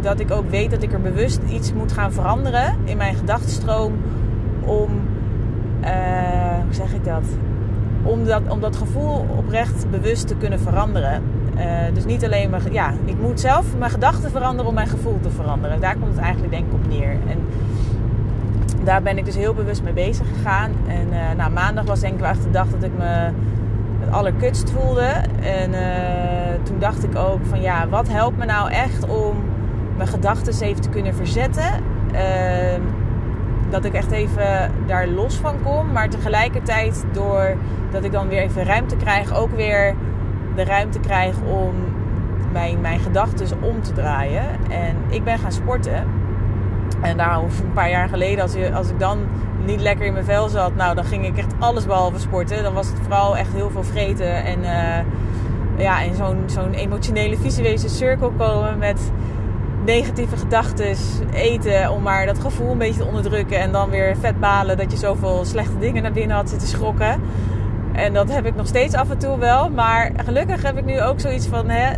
dat 0.00 0.20
ik 0.20 0.30
ook 0.30 0.50
weet 0.50 0.70
dat 0.70 0.82
ik 0.82 0.92
er 0.92 1.00
bewust 1.00 1.40
iets 1.48 1.72
moet 1.72 1.92
gaan 1.92 2.12
veranderen 2.12 2.76
in 2.84 2.96
mijn 2.96 3.14
gedachtenstroom 3.14 3.92
om, 4.66 4.90
uh, 5.80 5.88
hoe 6.64 6.74
zeg 6.74 6.94
ik 6.94 7.04
dat? 7.04 7.24
Om 8.02 8.24
dat, 8.24 8.42
om 8.48 8.60
dat 8.60 8.76
gevoel 8.76 9.26
oprecht 9.36 9.90
bewust 9.90 10.26
te 10.26 10.36
kunnen 10.36 10.60
veranderen. 10.60 11.22
Uh, 11.56 11.62
dus 11.94 12.04
niet 12.04 12.24
alleen 12.24 12.50
maar, 12.50 12.72
ja, 12.72 12.92
ik 13.04 13.20
moet 13.20 13.40
zelf 13.40 13.66
mijn 13.78 13.90
gedachten 13.90 14.30
veranderen 14.30 14.66
om 14.66 14.74
mijn 14.74 14.86
gevoel 14.86 15.20
te 15.20 15.30
veranderen. 15.30 15.80
Daar 15.80 15.96
komt 15.96 16.14
het 16.14 16.20
eigenlijk 16.20 16.52
denk 16.52 16.66
ik 16.66 16.72
op 16.72 16.88
neer. 16.88 17.10
En 17.10 17.38
daar 18.84 19.02
ben 19.02 19.18
ik 19.18 19.24
dus 19.24 19.36
heel 19.36 19.54
bewust 19.54 19.82
mee 19.82 19.92
bezig 19.92 20.26
gegaan. 20.28 20.70
En 20.88 21.06
uh, 21.12 21.18
nou, 21.36 21.52
maandag 21.52 21.84
was 21.84 22.00
denk 22.00 22.18
ik 22.18 22.24
echt 22.24 22.42
de 22.42 22.50
dag 22.50 22.68
dat 22.68 22.82
ik 22.82 22.92
me 22.98 23.30
het 24.00 24.10
allerkutst 24.10 24.70
voelde. 24.70 25.10
En 25.40 25.70
toen 26.62 26.78
dacht 26.78 27.04
ik 27.04 27.16
ook 27.16 27.40
van 27.48 27.60
ja, 27.60 27.88
wat 27.88 28.08
helpt 28.08 28.36
me 28.36 28.44
nou 28.44 28.70
echt 28.70 29.08
om 29.08 29.36
mijn 29.96 30.08
gedachten 30.08 30.62
even 30.66 30.82
te 30.82 30.88
kunnen 30.88 31.14
verzetten. 31.14 31.72
Dat 33.70 33.84
ik 33.84 33.92
echt 33.92 34.10
even 34.10 34.70
daar 34.86 35.06
los 35.06 35.34
van 35.34 35.62
kom. 35.62 35.92
Maar 35.92 36.08
tegelijkertijd 36.08 37.04
door 37.12 37.56
dat 37.90 38.04
ik 38.04 38.12
dan 38.12 38.28
weer 38.28 38.40
even 38.40 38.64
ruimte 38.64 38.96
krijg, 38.96 39.34
ook 39.34 39.56
weer 39.56 39.94
de 40.54 40.64
ruimte 40.64 41.00
krijg 41.00 41.34
om 41.40 41.74
mijn, 42.52 42.80
mijn 42.80 43.00
gedachten 43.00 43.62
om 43.62 43.82
te 43.82 43.92
draaien. 43.92 44.46
En 44.70 44.96
ik 45.08 45.24
ben 45.24 45.38
gaan 45.38 45.52
sporten. 45.52 46.04
En 47.00 47.16
daar 47.16 47.38
een 47.38 47.72
paar 47.74 47.90
jaar 47.90 48.08
geleden, 48.08 48.42
als, 48.42 48.52
je, 48.52 48.74
als 48.74 48.88
ik 48.88 48.98
dan 48.98 49.18
niet 49.64 49.80
lekker 49.80 50.06
in 50.06 50.12
mijn 50.12 50.24
vel 50.24 50.48
zat, 50.48 50.74
nou 50.74 50.94
dan 50.94 51.04
ging 51.04 51.26
ik 51.26 51.36
echt 51.36 51.54
alles 51.58 51.86
behalve 51.86 52.18
sporten. 52.18 52.62
Dan 52.62 52.74
was 52.74 52.86
het 52.86 52.98
vooral 53.02 53.36
echt 53.36 53.52
heel 53.52 53.70
veel 53.70 53.84
vreten 53.84 54.44
en 54.44 54.58
uh, 54.58 55.82
ja, 55.82 56.00
in 56.00 56.14
zo'n 56.14 56.42
zo'n 56.46 56.72
emotionele 56.72 57.36
visuele 57.36 57.88
cirkel 57.88 58.32
komen 58.36 58.78
met 58.78 59.12
negatieve 59.86 60.36
gedachten, 60.36 60.96
eten 61.34 61.90
om 61.90 62.02
maar 62.02 62.26
dat 62.26 62.38
gevoel 62.38 62.70
een 62.70 62.78
beetje 62.78 63.00
te 63.00 63.06
onderdrukken 63.06 63.58
en 63.58 63.72
dan 63.72 63.90
weer 63.90 64.16
vet 64.20 64.40
balen 64.40 64.76
dat 64.76 64.90
je 64.90 64.98
zoveel 64.98 65.44
slechte 65.44 65.78
dingen 65.78 66.02
naar 66.02 66.12
binnen 66.12 66.36
had 66.36 66.48
zitten 66.48 66.68
schrokken. 66.68 67.20
En 67.92 68.12
dat 68.12 68.32
heb 68.32 68.46
ik 68.46 68.54
nog 68.54 68.66
steeds 68.66 68.94
af 68.94 69.10
en 69.10 69.18
toe 69.18 69.38
wel. 69.38 69.70
Maar 69.70 70.12
gelukkig 70.24 70.62
heb 70.62 70.78
ik 70.78 70.84
nu 70.84 71.02
ook 71.02 71.20
zoiets 71.20 71.46
van, 71.46 71.68
hè, 71.68 71.92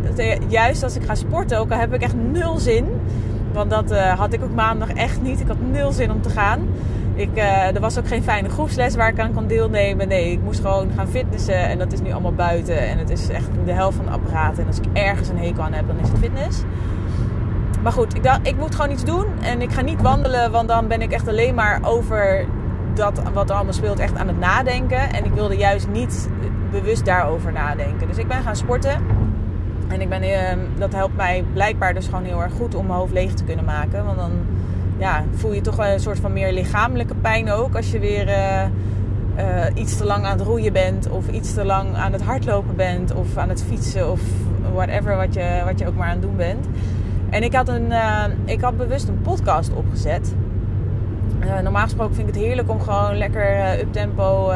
juist 0.47 0.83
als 0.83 0.95
ik 0.95 1.03
ga 1.03 1.15
sporten, 1.15 1.59
ook 1.59 1.71
al 1.71 1.77
heb 1.77 1.93
ik 1.93 2.01
echt 2.01 2.15
nul 2.15 2.57
zin 2.57 2.87
want 3.53 3.69
dat 3.69 3.91
uh, 3.91 4.19
had 4.19 4.33
ik 4.33 4.43
ook 4.43 4.53
maandag 4.53 4.93
echt 4.93 5.21
niet. 5.21 5.39
Ik 5.39 5.47
had 5.47 5.57
nul 5.71 5.91
zin 5.91 6.11
om 6.11 6.21
te 6.21 6.29
gaan. 6.29 6.67
Ik, 7.15 7.29
uh, 7.35 7.75
er 7.75 7.79
was 7.79 7.97
ook 7.99 8.07
geen 8.07 8.23
fijne 8.23 8.49
groepsles 8.49 8.95
waar 8.95 9.09
ik 9.09 9.19
aan 9.19 9.33
kon 9.33 9.47
deelnemen. 9.47 10.07
Nee, 10.07 10.31
ik 10.31 10.41
moest 10.41 10.59
gewoon 10.59 10.91
gaan 10.95 11.07
fitnessen. 11.07 11.55
En 11.59 11.77
dat 11.77 11.93
is 11.93 12.01
nu 12.01 12.11
allemaal 12.11 12.33
buiten. 12.33 12.87
En 12.87 12.97
het 12.97 13.09
is 13.09 13.29
echt 13.29 13.47
de 13.65 13.71
helft 13.71 13.95
van 13.95 14.05
het 14.05 14.13
apparaat. 14.13 14.57
En 14.57 14.67
als 14.67 14.77
ik 14.77 14.85
ergens 14.93 15.29
een 15.29 15.37
hekel 15.37 15.63
aan 15.63 15.73
heb, 15.73 15.87
dan 15.87 15.99
is 15.99 16.09
het 16.09 16.17
fitness. 16.17 16.63
Maar 17.83 17.91
goed, 17.91 18.15
ik 18.15 18.23
dacht, 18.23 18.47
ik 18.47 18.57
moet 18.57 18.75
gewoon 18.75 18.91
iets 18.91 19.03
doen. 19.03 19.25
En 19.41 19.61
ik 19.61 19.71
ga 19.71 19.81
niet 19.81 20.01
wandelen, 20.01 20.51
want 20.51 20.67
dan 20.67 20.87
ben 20.87 21.01
ik 21.01 21.11
echt 21.11 21.27
alleen 21.27 21.55
maar 21.55 21.79
over 21.83 22.45
dat 22.93 23.21
wat 23.33 23.49
er 23.49 23.55
allemaal 23.55 23.73
speelt 23.73 23.99
echt 23.99 24.15
aan 24.15 24.27
het 24.27 24.39
nadenken. 24.39 25.13
En 25.13 25.25
ik 25.25 25.33
wilde 25.33 25.57
juist 25.57 25.87
niet 25.87 26.29
bewust 26.71 27.05
daarover 27.05 27.51
nadenken. 27.51 28.07
Dus 28.07 28.17
ik 28.17 28.27
ben 28.27 28.41
gaan 28.41 28.55
sporten. 28.55 29.01
En 29.87 30.01
ik 30.01 30.09
ben, 30.09 30.23
uh, 30.23 30.63
dat 30.77 30.93
helpt 30.93 31.15
mij 31.15 31.43
blijkbaar 31.53 31.93
dus 31.93 32.05
gewoon 32.05 32.23
heel 32.23 32.41
erg 32.41 32.53
goed 32.53 32.75
om 32.75 32.85
mijn 32.85 32.99
hoofd 32.99 33.13
leeg 33.13 33.33
te 33.33 33.43
kunnen 33.43 33.65
maken. 33.65 34.05
Want 34.05 34.17
dan 34.17 34.31
ja, 34.97 35.23
voel 35.35 35.53
je 35.53 35.61
toch 35.61 35.75
wel 35.75 35.87
een 35.87 35.99
soort 35.99 36.19
van 36.19 36.33
meer 36.33 36.53
lichamelijke 36.53 37.15
pijn 37.15 37.51
ook. 37.51 37.75
Als 37.75 37.91
je 37.91 37.99
weer 37.99 38.27
uh, 38.27 38.63
uh, 39.37 39.65
iets 39.73 39.97
te 39.97 40.05
lang 40.05 40.25
aan 40.25 40.37
het 40.37 40.47
roeien 40.47 40.73
bent. 40.73 41.09
Of 41.09 41.27
iets 41.27 41.53
te 41.53 41.65
lang 41.65 41.95
aan 41.95 42.11
het 42.11 42.21
hardlopen 42.21 42.75
bent. 42.75 43.13
Of 43.13 43.37
aan 43.37 43.49
het 43.49 43.63
fietsen. 43.67 44.11
Of 44.11 44.21
whatever 44.73 45.15
wat 45.15 45.33
je, 45.33 45.61
wat 45.65 45.79
je 45.79 45.87
ook 45.87 45.95
maar 45.95 46.07
aan 46.07 46.13
het 46.13 46.21
doen 46.21 46.35
bent. 46.35 46.67
En 47.29 47.43
ik 47.43 47.53
had, 47.53 47.67
een, 47.67 47.85
uh, 47.85 48.23
ik 48.45 48.61
had 48.61 48.77
bewust 48.77 49.07
een 49.07 49.21
podcast 49.21 49.73
opgezet. 49.73 50.33
normaal 51.63 51.83
gesproken 51.83 52.15
vind 52.15 52.27
ik 52.27 52.33
het 52.33 52.43
heerlijk 52.43 52.69
om 52.69 52.81
gewoon 52.81 53.17
lekker 53.17 53.79
uptempo 53.79 54.51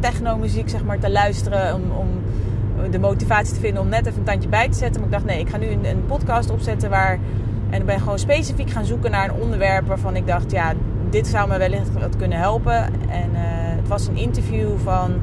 techno 0.00 0.36
muziek 0.36 0.68
zeg 0.68 0.84
maar, 0.84 0.98
te 0.98 1.10
luisteren. 1.10 1.74
Om, 1.74 1.82
om 1.90 2.06
de 2.90 2.98
motivatie 2.98 3.54
te 3.54 3.60
vinden 3.60 3.82
om 3.82 3.88
net 3.88 4.06
even 4.06 4.18
een 4.18 4.24
tandje 4.24 4.48
bij 4.48 4.68
te 4.68 4.76
zetten. 4.76 5.00
Maar 5.00 5.10
ik 5.10 5.14
dacht, 5.14 5.24
nee, 5.24 5.40
ik 5.40 5.48
ga 5.48 5.56
nu 5.56 5.66
een, 5.66 5.84
een 5.84 6.06
podcast 6.06 6.50
opzetten 6.50 6.90
waar. 6.90 7.18
En 7.70 7.80
ik 7.80 7.86
ben 7.86 8.00
gewoon 8.00 8.18
specifiek 8.18 8.70
gaan 8.70 8.84
zoeken 8.84 9.10
naar 9.10 9.28
een 9.28 9.40
onderwerp 9.40 9.86
waarvan 9.86 10.16
ik 10.16 10.26
dacht, 10.26 10.50
ja, 10.50 10.72
dit 11.10 11.26
zou 11.26 11.48
me 11.48 11.58
wellicht 11.58 11.92
wat 11.92 12.16
kunnen 12.16 12.38
helpen. 12.38 12.84
En 13.08 13.30
het 13.88 13.88
was 13.88 14.06
een 14.06 14.16
interview 14.16 14.68
van 14.82 15.20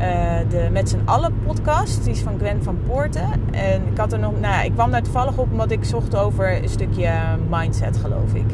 uh, 0.00 0.06
de 0.48 0.68
Met 0.72 0.88
z'n 0.88 1.02
allen 1.04 1.32
podcast. 1.46 2.04
Die 2.04 2.12
is 2.12 2.20
van 2.20 2.38
Gwen 2.38 2.62
van 2.62 2.78
Poorten. 2.86 3.30
En 3.50 3.82
ik 3.90 3.98
had 3.98 4.12
er 4.12 4.18
nog, 4.18 4.40
nou 4.40 4.64
ik 4.64 4.72
kwam 4.72 4.90
daar 4.90 5.02
toevallig 5.02 5.38
op 5.38 5.50
omdat 5.50 5.70
ik 5.70 5.84
zocht 5.84 6.16
over 6.16 6.62
een 6.62 6.68
stukje 6.68 7.10
mindset, 7.50 7.96
geloof 7.96 8.34
ik. 8.34 8.46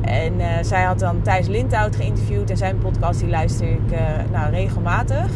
En 0.00 0.34
uh, 0.34 0.46
zij 0.62 0.82
had 0.82 0.98
dan 0.98 1.22
Thijs 1.22 1.46
Lindhout 1.46 1.96
geïnterviewd. 1.96 2.50
En 2.50 2.56
zijn 2.56 2.78
podcast 2.78 3.20
die 3.20 3.28
luister 3.28 3.70
ik 3.70 3.98
nou, 4.32 4.50
regelmatig. 4.50 5.30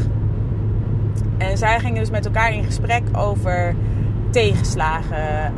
En 1.38 1.58
zij 1.58 1.80
gingen 1.80 2.00
dus 2.00 2.10
met 2.10 2.24
elkaar 2.26 2.52
in 2.52 2.64
gesprek 2.64 3.02
over 3.12 3.74
tegenslagen, 4.30 5.52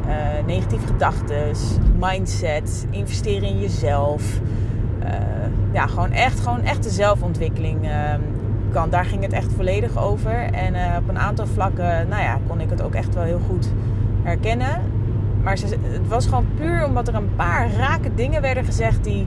negatieve 0.47 0.87
gedachten, 0.87 1.53
mindset, 1.99 2.87
investeren 2.91 3.49
in 3.49 3.61
jezelf. 3.61 4.41
Ja, 5.73 5.87
gewoon 5.87 6.13
echt, 6.13 6.41
gewoon 6.41 6.63
echt 6.63 6.83
de 6.83 6.91
zelfontwikkeling. 6.91 7.79
Kan. 8.71 8.91
Daar 8.91 9.05
ging 9.05 9.23
het 9.23 9.33
echt 9.33 9.53
volledig 9.53 9.99
over. 9.99 10.33
En 10.53 10.97
op 10.99 11.09
een 11.09 11.19
aantal 11.19 11.47
vlakken, 11.47 12.09
nou 12.09 12.23
ja, 12.23 12.39
kon 12.47 12.61
ik 12.61 12.71
het 12.71 12.83
ook 12.83 12.95
echt 12.95 13.15
wel 13.15 13.25
heel 13.25 13.41
goed 13.49 13.69
herkennen. 14.23 14.81
Maar 15.43 15.53
het 15.53 16.09
was 16.09 16.27
gewoon 16.27 16.47
puur 16.57 16.85
omdat 16.85 17.09
er 17.09 17.15
een 17.15 17.35
paar 17.37 17.73
rake 17.73 18.15
dingen 18.15 18.43
werden 18.43 18.65
gezegd 18.65 19.05
die, 19.05 19.27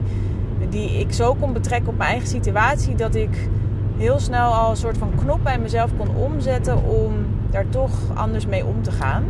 die 0.68 1.00
ik 1.00 1.12
zo 1.12 1.34
kon 1.34 1.52
betrekken 1.52 1.88
op 1.88 1.98
mijn 1.98 2.10
eigen 2.10 2.28
situatie. 2.28 2.94
Dat 2.94 3.14
ik 3.14 3.48
heel 3.96 4.18
snel 4.18 4.52
al 4.52 4.70
een 4.70 4.76
soort 4.76 4.98
van 4.98 5.10
knop 5.16 5.40
bij 5.42 5.58
mezelf 5.58 5.90
kon 5.96 6.16
omzetten 6.16 6.84
om 6.84 7.12
daar 7.50 7.68
toch 7.68 7.98
anders 8.14 8.46
mee 8.46 8.64
om 8.64 8.82
te 8.82 8.92
gaan. 8.92 9.24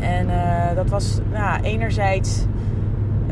En 0.00 0.28
uh, 0.28 0.74
dat 0.74 0.88
was 0.88 1.20
nou, 1.32 1.62
enerzijds 1.62 2.44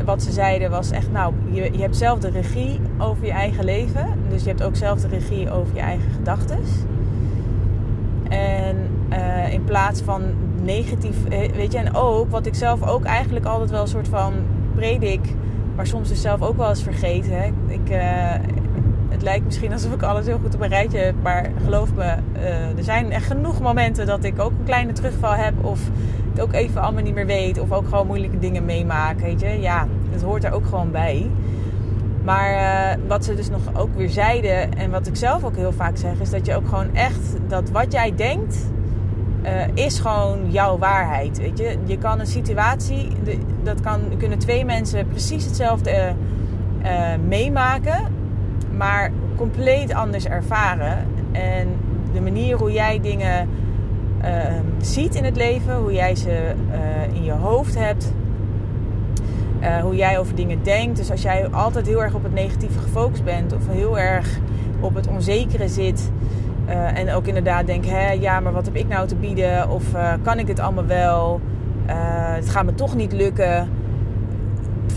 wat 0.05 0.23
ze 0.23 0.31
zeiden 0.31 0.69
was 0.69 0.91
echt, 0.91 1.11
nou, 1.11 1.33
je, 1.51 1.71
je 1.71 1.81
hebt 1.81 1.97
zelf 1.97 2.19
de 2.19 2.29
regie 2.29 2.79
over 2.97 3.25
je 3.25 3.31
eigen 3.31 3.65
leven. 3.65 4.07
Dus 4.29 4.41
je 4.43 4.47
hebt 4.49 4.63
ook 4.63 4.75
zelf 4.75 5.01
de 5.01 5.07
regie 5.07 5.51
over 5.51 5.75
je 5.75 5.81
eigen 5.81 6.11
gedachten. 6.11 6.59
En 8.29 8.89
uh, 9.09 9.53
in 9.53 9.63
plaats 9.63 10.01
van 10.01 10.21
negatief, 10.63 11.25
eh, 11.25 11.51
weet 11.51 11.71
je, 11.71 11.77
en 11.77 11.95
ook 11.95 12.29
wat 12.31 12.45
ik 12.45 12.55
zelf 12.55 12.87
ook 12.87 13.03
eigenlijk 13.03 13.45
altijd 13.45 13.69
wel 13.69 13.81
een 13.81 13.87
soort 13.87 14.07
van 14.07 14.33
predik, 14.75 15.33
maar 15.75 15.87
soms 15.87 16.09
dus 16.09 16.21
zelf 16.21 16.41
ook 16.41 16.57
wel 16.57 16.69
eens 16.69 16.83
vergeten. 16.83 17.55
Ik, 17.67 17.89
uh, 17.89 18.33
het 19.17 19.25
lijkt 19.25 19.45
misschien 19.45 19.71
alsof 19.71 19.93
ik 19.93 20.01
alles 20.01 20.25
heel 20.25 20.39
goed 20.43 20.55
op 20.55 20.61
een 20.61 20.69
rijtje 20.69 20.97
heb. 20.97 21.15
Maar 21.21 21.51
geloof 21.63 21.93
me, 21.93 22.15
uh, 22.35 22.77
er 22.77 22.83
zijn 22.83 23.11
echt 23.11 23.25
genoeg 23.25 23.61
momenten 23.61 24.05
dat 24.05 24.23
ik 24.23 24.39
ook 24.39 24.51
een 24.51 24.65
kleine 24.65 24.91
terugval 24.91 25.33
heb. 25.33 25.65
Of 25.65 25.79
het 26.29 26.41
ook 26.41 26.53
even 26.53 26.81
allemaal 26.81 27.03
niet 27.03 27.13
meer 27.13 27.25
weet. 27.25 27.59
Of 27.59 27.71
ook 27.71 27.87
gewoon 27.87 28.07
moeilijke 28.07 28.39
dingen 28.39 28.65
meemaak. 28.65 29.19
Weet 29.19 29.39
je, 29.39 29.47
ja, 29.47 29.87
het 30.09 30.21
hoort 30.21 30.43
er 30.43 30.51
ook 30.51 30.65
gewoon 30.65 30.91
bij. 30.91 31.29
Maar 32.23 32.51
uh, 32.51 33.03
wat 33.07 33.25
ze 33.25 33.35
dus 33.35 33.49
nog 33.49 33.61
ook 33.73 33.95
weer 33.95 34.09
zeiden. 34.09 34.77
En 34.77 34.91
wat 34.91 35.07
ik 35.07 35.15
zelf 35.15 35.43
ook 35.43 35.55
heel 35.55 35.73
vaak 35.73 35.97
zeg. 35.97 36.19
Is 36.19 36.29
dat 36.29 36.45
je 36.45 36.55
ook 36.55 36.67
gewoon 36.67 36.95
echt. 36.95 37.35
Dat 37.47 37.69
wat 37.69 37.91
jij 37.91 38.15
denkt. 38.15 38.57
Uh, 39.43 39.85
is 39.85 39.99
gewoon 39.99 40.51
jouw 40.51 40.77
waarheid. 40.77 41.37
Weet 41.37 41.57
je, 41.57 41.77
je 41.85 41.97
kan 41.97 42.19
een 42.19 42.27
situatie. 42.27 43.09
Dat 43.63 43.81
kan, 43.81 43.99
kunnen 44.17 44.39
twee 44.39 44.65
mensen 44.65 45.07
precies 45.07 45.45
hetzelfde 45.45 46.13
meemaken 47.27 48.16
maar 48.77 49.11
compleet 49.35 49.93
anders 49.93 50.25
ervaren. 50.25 50.97
En 51.31 51.67
de 52.13 52.21
manier 52.21 52.57
hoe 52.57 52.71
jij 52.71 52.99
dingen 53.01 53.49
ehm, 54.21 54.63
ziet 54.81 55.15
in 55.15 55.23
het 55.23 55.35
leven, 55.35 55.75
hoe 55.77 55.93
jij 55.93 56.15
ze 56.15 56.53
eh, 56.71 57.15
in 57.15 57.23
je 57.23 57.31
hoofd 57.31 57.75
hebt, 57.79 58.13
uh, 59.61 59.77
hoe 59.77 59.95
jij 59.95 60.19
over 60.19 60.35
dingen 60.35 60.63
denkt. 60.63 60.97
Dus 60.97 61.11
als 61.11 61.21
jij 61.21 61.47
altijd 61.47 61.87
heel 61.87 62.03
erg 62.03 62.13
op 62.13 62.23
het 62.23 62.33
negatieve 62.33 62.79
gefocust 62.79 63.23
bent 63.23 63.53
of 63.53 63.67
heel 63.67 63.99
erg 63.99 64.39
op 64.79 64.95
het 64.95 65.07
onzekere 65.07 65.67
zit. 65.67 66.11
Uh, 66.69 66.97
en 66.97 67.11
ook 67.11 67.27
inderdaad 67.27 67.65
denk, 67.65 67.85
hè, 67.85 68.11
ja, 68.11 68.39
maar 68.39 68.53
wat 68.53 68.65
heb 68.65 68.75
ik 68.75 68.87
nou 68.87 69.07
te 69.07 69.15
bieden? 69.15 69.69
Of 69.69 69.83
kan 70.21 70.39
ik 70.39 70.45
dit 70.45 70.59
allemaal 70.59 70.85
wel? 70.85 71.41
het 72.37 72.49
gaat 72.49 72.65
me 72.65 72.75
toch 72.75 72.95
niet 72.95 73.11
lukken. 73.11 73.69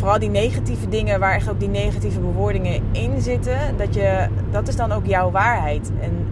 Vooral 0.00 0.18
die 0.18 0.30
negatieve 0.30 0.88
dingen, 0.88 1.20
waar 1.20 1.34
echt 1.34 1.50
ook 1.50 1.60
die 1.60 1.68
negatieve 1.68 2.20
bewoordingen 2.20 2.82
in 2.92 3.20
zitten, 3.20 3.58
dat, 3.76 3.94
je, 3.94 4.26
dat 4.50 4.68
is 4.68 4.76
dan 4.76 4.92
ook 4.92 5.06
jouw 5.06 5.30
waarheid. 5.30 5.90
En, 6.00 6.28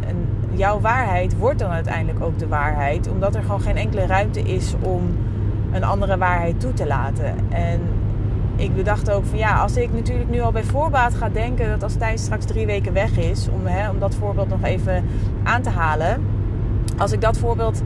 jouw 0.58 0.80
waarheid 0.80 1.37
wordt 1.37 1.58
dan 1.58 1.70
uiteindelijk 1.70 2.25
ook 2.25 2.38
de 2.38 2.48
waarheid, 2.48 3.08
omdat 3.08 3.34
er 3.34 3.42
gewoon 3.42 3.60
geen 3.60 3.76
enkele 3.76 4.06
ruimte 4.06 4.40
is 4.40 4.75
om 4.80 5.02
een 5.72 5.84
andere 5.84 6.16
waarheid 6.16 6.60
toe 6.60 6.72
te 6.72 6.87
laten. 6.87 7.34
En 7.48 7.80
ik 8.56 8.75
bedacht 8.75 9.10
ook 9.10 9.25
van 9.25 9.38
ja, 9.38 9.60
als 9.60 9.76
ik 9.76 9.92
natuurlijk 9.92 10.30
nu 10.30 10.40
al 10.40 10.52
bij 10.52 10.64
voorbaat 10.64 11.14
ga 11.14 11.28
denken 11.28 11.68
dat 11.68 11.82
als 11.82 11.94
Thijs 11.94 12.22
straks 12.22 12.44
drie 12.44 12.66
weken 12.66 12.92
weg 12.92 13.18
is, 13.18 13.48
om, 13.48 13.66
hè, 13.66 13.90
om 13.90 13.98
dat 13.98 14.14
voorbeeld 14.14 14.48
nog 14.48 14.62
even 14.62 15.04
aan 15.42 15.62
te 15.62 15.70
halen. 15.70 16.25
Als 16.96 17.12
ik 17.12 17.20
dat 17.20 17.38
voorbeeld 17.38 17.82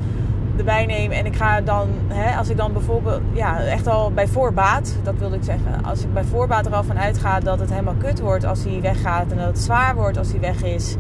erbij 0.57 0.87
neem 0.87 1.11
en 1.11 1.27
ik 1.27 1.37
ga 1.37 1.61
dan, 1.61 1.89
hè, 2.09 2.37
als 2.37 2.49
ik 2.49 2.57
dan 2.57 2.73
bijvoorbeeld, 2.73 3.21
ja, 3.33 3.61
echt 3.61 3.87
al 3.87 4.13
bij 4.13 4.27
voorbaat, 4.27 4.97
dat 5.03 5.15
wilde 5.19 5.37
ik 5.37 5.45
zeggen. 5.45 5.85
Als 5.85 6.03
ik 6.03 6.13
bij 6.13 6.25
voorbaat 6.25 6.67
er 6.67 6.75
al 6.75 6.85
van 6.85 6.99
uitga 6.99 7.41
dat 7.41 7.61
het 7.61 7.71
helemaal 7.71 7.95
kut 7.99 8.21
wordt 8.21 8.45
als 8.45 8.65
hij 8.65 8.81
weggaat 8.81 9.31
en 9.31 9.37
dat 9.37 9.47
het 9.47 9.59
zwaar 9.59 9.95
wordt 9.95 10.19
als 10.19 10.31
hij 10.31 10.41
weg 10.41 10.63
is 10.63 10.97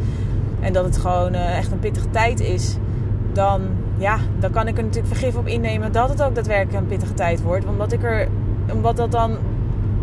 en 0.60 0.72
dat 0.72 0.84
het 0.84 0.96
gewoon 0.96 1.34
uh, 1.34 1.58
echt 1.58 1.72
een 1.72 1.78
pittige 1.78 2.10
tijd 2.10 2.40
is, 2.40 2.76
dan, 3.32 3.60
ja, 3.96 4.18
dan 4.38 4.50
kan 4.50 4.68
ik 4.68 4.76
er 4.76 4.84
natuurlijk 4.84 5.14
vergif 5.14 5.36
op 5.36 5.46
innemen 5.46 5.92
dat 5.92 6.08
het 6.08 6.22
ook 6.22 6.34
daadwerkelijk 6.34 6.78
een 6.78 6.86
pittige 6.86 7.14
tijd 7.14 7.42
wordt. 7.42 7.66
Omdat 7.66 7.92
ik 7.92 8.02
er, 8.02 8.28
omdat 8.72 8.96
dat 8.96 9.12
dan 9.12 9.36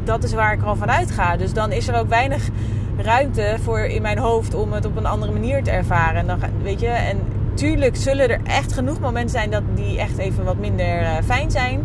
dat 0.04 0.24
is 0.24 0.34
waar 0.34 0.54
ik 0.54 0.64
al 0.64 0.76
van 0.76 0.92
uitga. 0.92 1.38
Dus 1.38 1.54
dan 1.54 1.72
is 1.72 1.88
er 1.88 2.00
ook 2.00 2.10
weinig 2.10 2.50
ruimte 2.98 3.56
voor 3.64 3.80
in 3.80 4.02
mijn 4.02 4.18
hoofd 4.18 4.54
om 4.54 4.74
het 4.74 4.86
op 4.86 4.98
een 4.98 5.06
andere 5.06 5.32
manier 5.32 5.64
te 5.64 5.72
ervaren. 5.72 6.20
En 6.20 6.28
dan, 6.28 6.40
weet 6.64 6.80
je, 6.80 6.88
en 6.88 7.18
tuurlijk 7.60 7.96
zullen 7.96 8.30
er 8.30 8.40
echt 8.44 8.74
genoeg 8.74 9.00
momenten 9.00 9.30
zijn 9.30 9.50
dat 9.50 9.64
die 9.76 10.00
echt 10.00 10.18
even 10.18 10.44
wat 10.44 10.58
minder 10.58 11.02
uh, 11.02 11.10
fijn 11.26 11.52
zijn. 11.52 11.82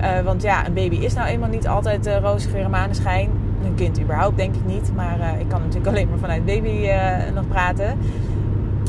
Uh, 0.00 0.20
want 0.20 0.42
ja, 0.42 0.66
een 0.66 0.74
baby 0.74 0.96
is 0.96 1.14
nou 1.14 1.28
eenmaal 1.28 1.48
niet 1.48 1.68
altijd 1.68 2.06
uh, 2.06 2.16
roze 2.16 2.48
geur 2.48 2.64
en 2.64 2.70
maneschijn. 2.70 3.30
Een 3.64 3.74
kind 3.74 4.00
überhaupt 4.00 4.36
denk 4.36 4.54
ik 4.54 4.64
niet. 4.64 4.92
Maar 4.94 5.18
ik 5.38 5.48
kan 5.48 5.60
natuurlijk 5.60 5.86
alleen 5.86 6.08
maar 6.08 6.18
vanuit 6.18 6.44
baby 6.44 6.88
nog 7.34 7.48
praten. 7.48 7.98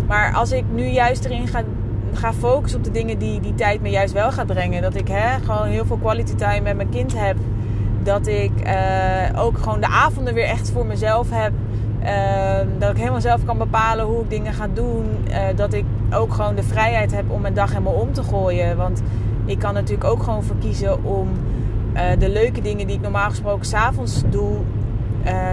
Maar 0.08 0.34
als 0.34 0.52
ik 0.52 0.64
nu 0.74 0.86
juist 0.86 1.26
erin 1.26 1.48
ga, 1.48 1.62
ga 2.14 2.34
focussen 2.34 2.80
op 2.80 2.86
de 2.86 2.92
dingen 2.92 3.18
die 3.18 3.40
die 3.40 3.56
tijd 3.56 3.82
me 3.82 3.90
juist 3.90 4.14
wel 4.14 4.32
gaat 4.32 4.48
brengen. 4.48 4.82
Dat 4.82 4.96
ik 4.96 5.08
hè, 5.08 5.40
gewoon 5.40 5.68
heel 5.68 5.86
veel 5.86 5.98
quality 5.98 6.36
time 6.36 6.62
met 6.62 6.76
mijn 6.76 6.90
kind 6.90 7.20
heb 7.20 7.38
dat 8.04 8.28
ik 8.28 8.52
ook 9.36 9.58
gewoon 9.58 9.80
de 9.80 9.88
avonden 9.88 10.34
weer 10.34 10.46
echt 10.48 10.72
voor 10.72 10.86
mezelf 10.86 11.28
heb. 11.32 11.52
Dat 12.78 12.90
ik 12.90 12.98
helemaal 12.98 13.22
zelf 13.22 13.46
kan 13.46 13.58
bepalen 13.58 14.06
hoe 14.06 14.22
ik 14.22 14.30
dingen 14.30 14.54
ga 14.54 14.68
doen. 14.74 15.06
Dat 15.56 15.74
ik 15.74 15.86
ook 16.14 16.34
gewoon 16.34 16.56
de 16.56 16.64
vrijheid 16.64 17.12
heb 17.16 17.32
om 17.32 17.42
mijn 17.42 17.54
dag 17.54 17.70
helemaal 17.70 17.94
om 17.94 18.14
te 18.14 18.24
gooien. 18.24 18.78
Want 18.78 19.02
ik 19.46 19.60
kan 19.60 19.74
natuurlijk 19.74 20.10
ook 20.10 20.24
gewoon 20.24 20.44
verkiezen 20.44 21.04
om 21.04 21.30
de 22.20 22.30
leuke 22.30 22.62
dingen 22.62 22.88
die 22.88 22.96
ik 22.96 23.02
normaal 23.02 23.30
gesproken 23.30 23.66
s'avonds 23.66 24.22
doe. 24.30 24.58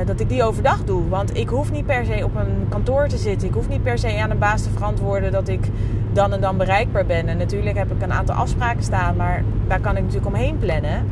dat 0.06 0.20
ik 0.20 0.28
die 0.28 0.42
overdag 0.42 0.84
doe. 0.84 1.08
Want 1.08 1.36
ik 1.36 1.48
hoef 1.48 1.72
niet 1.72 1.86
per 1.86 2.04
se 2.04 2.24
op 2.24 2.36
een 2.36 2.66
kantoor 2.68 3.08
te 3.08 3.16
zitten. 3.16 3.48
Ik 3.48 3.54
hoef 3.54 3.68
niet 3.68 3.82
per 3.82 3.98
se 3.98 4.20
aan 4.20 4.30
een 4.30 4.38
baas 4.38 4.62
te 4.62 4.70
verantwoorden 4.70 5.32
dat 5.32 5.48
ik 5.48 5.68
dan 6.12 6.32
en 6.32 6.40
dan 6.40 6.56
bereikbaar 6.56 7.06
ben. 7.06 7.28
En 7.28 7.36
natuurlijk 7.36 7.76
heb 7.76 7.92
ik 7.92 8.02
een 8.02 8.12
aantal 8.12 8.34
afspraken 8.34 8.82
staan, 8.82 9.16
maar 9.16 9.44
daar 9.66 9.80
kan 9.80 9.96
ik 9.96 10.02
natuurlijk 10.02 10.34
omheen 10.34 10.58
plannen. 10.58 11.06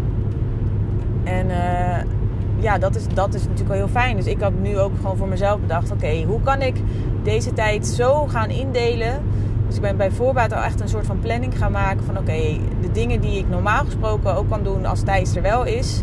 En 1.24 1.46
uh, 1.46 2.15
ja, 2.58 2.78
dat 2.78 2.96
is, 2.96 3.04
dat 3.14 3.34
is 3.34 3.42
natuurlijk 3.42 3.68
wel 3.68 3.76
heel 3.76 3.88
fijn. 3.88 4.16
Dus 4.16 4.26
ik 4.26 4.40
had 4.40 4.52
nu 4.60 4.78
ook 4.78 4.92
gewoon 5.00 5.16
voor 5.16 5.28
mezelf 5.28 5.60
bedacht: 5.60 5.92
oké, 5.92 6.22
hoe 6.22 6.40
kan 6.42 6.62
ik 6.62 6.76
deze 7.22 7.52
tijd 7.52 7.86
zo 7.86 8.26
gaan 8.26 8.50
indelen? 8.50 9.22
Dus 9.66 9.76
ik 9.76 9.80
ben 9.80 9.96
bij 9.96 10.10
voorbaat 10.10 10.52
al 10.52 10.62
echt 10.62 10.80
een 10.80 10.88
soort 10.88 11.06
van 11.06 11.18
planning 11.18 11.58
gaan 11.58 11.72
maken 11.72 12.04
van 12.04 12.18
oké, 12.18 12.58
de 12.80 12.90
dingen 12.92 13.20
die 13.20 13.38
ik 13.38 13.48
normaal 13.48 13.84
gesproken 13.84 14.36
ook 14.36 14.48
kan 14.48 14.62
doen 14.62 14.86
als 14.86 15.02
Thijs 15.02 15.36
er 15.36 15.42
wel 15.42 15.64
is. 15.64 16.02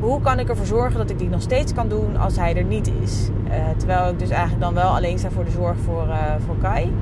Hoe 0.00 0.20
kan 0.20 0.38
ik 0.38 0.48
ervoor 0.48 0.66
zorgen 0.66 0.98
dat 0.98 1.10
ik 1.10 1.18
die 1.18 1.28
nog 1.28 1.42
steeds 1.42 1.74
kan 1.74 1.88
doen 1.88 2.16
als 2.16 2.36
hij 2.36 2.56
er 2.56 2.64
niet 2.64 2.90
is? 3.02 3.28
Uh, 3.48 3.54
terwijl 3.76 4.10
ik 4.10 4.18
dus 4.18 4.30
eigenlijk 4.30 4.60
dan 4.60 4.74
wel 4.74 4.96
alleen 4.96 5.18
sta 5.18 5.30
voor 5.30 5.44
de 5.44 5.50
zorg 5.50 5.76
voor, 5.84 6.06
uh, 6.06 6.16
voor 6.46 6.56
Kai. 6.62 6.92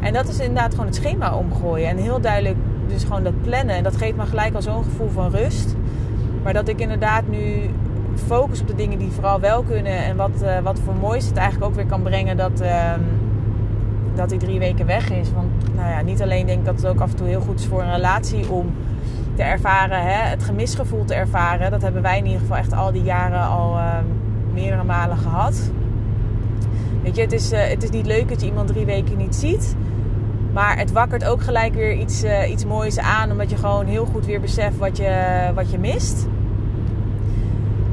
En 0.00 0.12
dat 0.12 0.28
is 0.28 0.38
inderdaad 0.38 0.70
gewoon 0.70 0.86
het 0.86 0.94
schema 0.94 1.36
omgooien. 1.36 1.88
En 1.88 1.96
heel 1.96 2.20
duidelijk 2.20 2.56
dus 2.86 3.04
gewoon 3.04 3.22
dat 3.22 3.42
plannen. 3.42 3.74
En 3.76 3.82
dat 3.82 3.96
geeft 3.96 4.16
me 4.16 4.26
gelijk 4.26 4.54
al 4.54 4.62
zo'n 4.62 4.84
gevoel 4.84 5.08
van 5.08 5.30
rust. 5.30 5.74
Maar 6.42 6.52
dat 6.52 6.68
ik 6.68 6.80
inderdaad 6.80 7.28
nu 7.28 7.70
focus 8.20 8.60
op 8.60 8.66
de 8.66 8.74
dingen 8.74 8.98
die 8.98 9.10
vooral 9.10 9.40
wel 9.40 9.62
kunnen. 9.62 10.04
En 10.04 10.16
wat, 10.16 10.42
uh, 10.42 10.58
wat 10.58 10.78
voor 10.84 10.94
moois 10.94 11.26
het 11.26 11.36
eigenlijk 11.36 11.70
ook 11.70 11.76
weer 11.76 11.86
kan 11.86 12.02
brengen 12.02 12.36
dat, 12.36 12.60
uh, 12.62 12.92
dat 14.14 14.30
hij 14.30 14.38
drie 14.38 14.58
weken 14.58 14.86
weg 14.86 15.10
is. 15.10 15.32
Want 15.32 15.74
nou 15.74 15.90
ja, 15.90 16.02
niet 16.02 16.22
alleen 16.22 16.46
denk 16.46 16.58
ik 16.58 16.64
dat 16.64 16.76
het 16.76 16.86
ook 16.86 17.00
af 17.00 17.10
en 17.10 17.16
toe 17.16 17.26
heel 17.26 17.40
goed 17.40 17.60
is 17.60 17.66
voor 17.66 17.82
een 17.82 17.94
relatie 17.94 18.50
om 18.50 18.74
te 19.36 19.42
ervaren, 19.42 20.02
hè, 20.02 20.28
het 20.28 20.42
gemisgevoel 20.42 21.04
te 21.04 21.14
ervaren. 21.14 21.70
Dat 21.70 21.82
hebben 21.82 22.02
wij 22.02 22.18
in 22.18 22.24
ieder 22.24 22.40
geval 22.40 22.56
echt 22.56 22.72
al 22.72 22.92
die 22.92 23.02
jaren 23.02 23.48
al 23.48 23.76
uh, 23.76 23.94
meerdere 24.52 24.84
malen 24.84 25.16
gehad. 25.16 25.70
Weet 27.02 27.16
je, 27.16 27.22
het 27.22 27.32
is, 27.32 27.52
uh, 27.52 27.58
het 27.62 27.82
is 27.82 27.90
niet 27.90 28.06
leuk 28.06 28.28
dat 28.28 28.40
je 28.40 28.46
iemand 28.46 28.68
drie 28.68 28.84
weken 28.84 29.16
niet 29.16 29.34
ziet. 29.34 29.76
Maar 30.52 30.78
het 30.78 30.92
wakkert 30.92 31.24
ook 31.24 31.42
gelijk 31.42 31.74
weer 31.74 31.92
iets, 31.92 32.24
uh, 32.24 32.50
iets 32.50 32.64
moois 32.64 32.98
aan. 32.98 33.30
Omdat 33.30 33.50
je 33.50 33.56
gewoon 33.56 33.86
heel 33.86 34.04
goed 34.04 34.26
weer 34.26 34.40
beseft 34.40 34.78
wat 34.78 34.96
je, 34.96 35.50
wat 35.54 35.70
je 35.70 35.78
mist. 35.78 36.26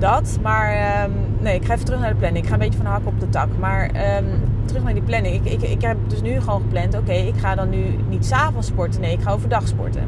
Dat. 0.01 0.37
Maar 0.41 1.03
um, 1.03 1.11
nee, 1.39 1.55
ik 1.55 1.65
ga 1.65 1.73
even 1.73 1.85
terug 1.85 1.99
naar 1.99 2.09
de 2.09 2.15
planning. 2.15 2.43
Ik 2.43 2.49
ga 2.49 2.53
een 2.53 2.59
beetje 2.59 2.77
van 2.79 2.91
hak 2.91 3.01
op 3.05 3.19
de 3.19 3.29
tak. 3.29 3.47
Maar 3.59 3.85
um, 4.17 4.25
terug 4.65 4.83
naar 4.83 4.93
die 4.93 5.03
planning. 5.03 5.35
Ik, 5.35 5.51
ik, 5.51 5.69
ik 5.69 5.81
heb 5.81 5.97
dus 6.07 6.21
nu 6.21 6.39
gewoon 6.39 6.61
gepland. 6.61 6.97
Oké, 6.97 7.11
ik 7.11 7.37
ga 7.37 7.55
dan 7.55 7.69
nu 7.69 7.83
niet 8.09 8.25
s'avonds 8.25 8.67
sporten. 8.67 9.01
Nee, 9.01 9.13
ik 9.13 9.21
ga 9.21 9.31
overdag 9.31 9.67
sporten. 9.67 10.03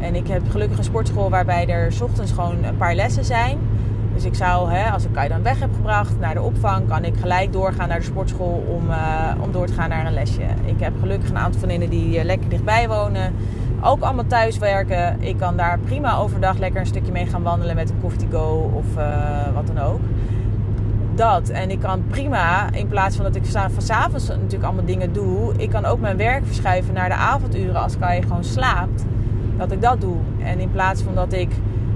En 0.00 0.14
ik 0.14 0.28
heb 0.28 0.42
gelukkig 0.50 0.78
een 0.78 0.84
sportschool 0.84 1.30
waarbij 1.30 1.66
er 1.66 1.92
s 1.92 2.00
ochtends 2.00 2.32
gewoon 2.32 2.64
een 2.64 2.76
paar 2.76 2.94
lessen 2.94 3.24
zijn. 3.24 3.58
Dus 4.14 4.24
ik 4.24 4.34
zou, 4.34 4.70
hè, 4.70 4.90
als 4.90 5.04
ik 5.04 5.12
Kai 5.12 5.28
dan 5.28 5.42
weg 5.42 5.60
heb 5.60 5.70
gebracht 5.74 6.18
naar 6.18 6.34
de 6.34 6.42
opvang, 6.42 6.88
kan 6.88 7.04
ik 7.04 7.14
gelijk 7.20 7.52
doorgaan 7.52 7.88
naar 7.88 7.98
de 7.98 8.04
sportschool 8.04 8.64
om, 8.68 8.90
uh, 8.90 9.30
om 9.40 9.52
door 9.52 9.66
te 9.66 9.72
gaan 9.72 9.88
naar 9.88 10.06
een 10.06 10.12
lesje. 10.14 10.42
Ik 10.64 10.80
heb 10.80 10.92
gelukkig 11.00 11.28
een 11.28 11.38
aantal 11.38 11.60
vriendinnen 11.60 11.90
die 11.90 12.18
uh, 12.18 12.24
lekker 12.24 12.48
dichtbij 12.48 12.88
wonen. 12.88 13.34
Ook 13.82 14.00
allemaal 14.00 14.26
thuis 14.26 14.58
werken. 14.58 15.22
Ik 15.22 15.36
kan 15.36 15.56
daar 15.56 15.78
prima 15.78 16.16
overdag 16.16 16.58
lekker 16.58 16.80
een 16.80 16.86
stukje 16.86 17.12
mee 17.12 17.26
gaan 17.26 17.42
wandelen 17.42 17.74
met 17.74 17.90
een 17.90 18.00
coffee 18.00 18.28
go 18.30 18.72
of 18.74 18.96
uh, 18.96 19.54
wat 19.54 19.66
dan 19.66 19.78
ook. 19.78 20.00
Dat. 21.14 21.48
En 21.48 21.70
ik 21.70 21.80
kan 21.80 22.04
prima, 22.06 22.72
in 22.72 22.88
plaats 22.88 23.16
van 23.16 23.24
dat 23.24 23.34
ik 23.34 23.46
van 23.46 23.82
s'avonds 23.82 24.28
natuurlijk 24.28 24.64
allemaal 24.64 24.84
dingen 24.84 25.12
doe, 25.12 25.52
ik 25.56 25.70
kan 25.70 25.84
ook 25.84 26.00
mijn 26.00 26.16
werk 26.16 26.46
verschuiven 26.46 26.94
naar 26.94 27.08
de 27.08 27.14
avonduren 27.14 27.82
als 27.82 27.98
Kai 27.98 28.22
gewoon 28.22 28.44
slaapt. 28.44 29.04
Dat 29.56 29.72
ik 29.72 29.82
dat 29.82 30.00
doe. 30.00 30.16
En 30.38 30.58
in 30.58 30.70
plaats 30.70 31.02
van 31.02 31.14
dat 31.14 31.32
ik 31.32 31.50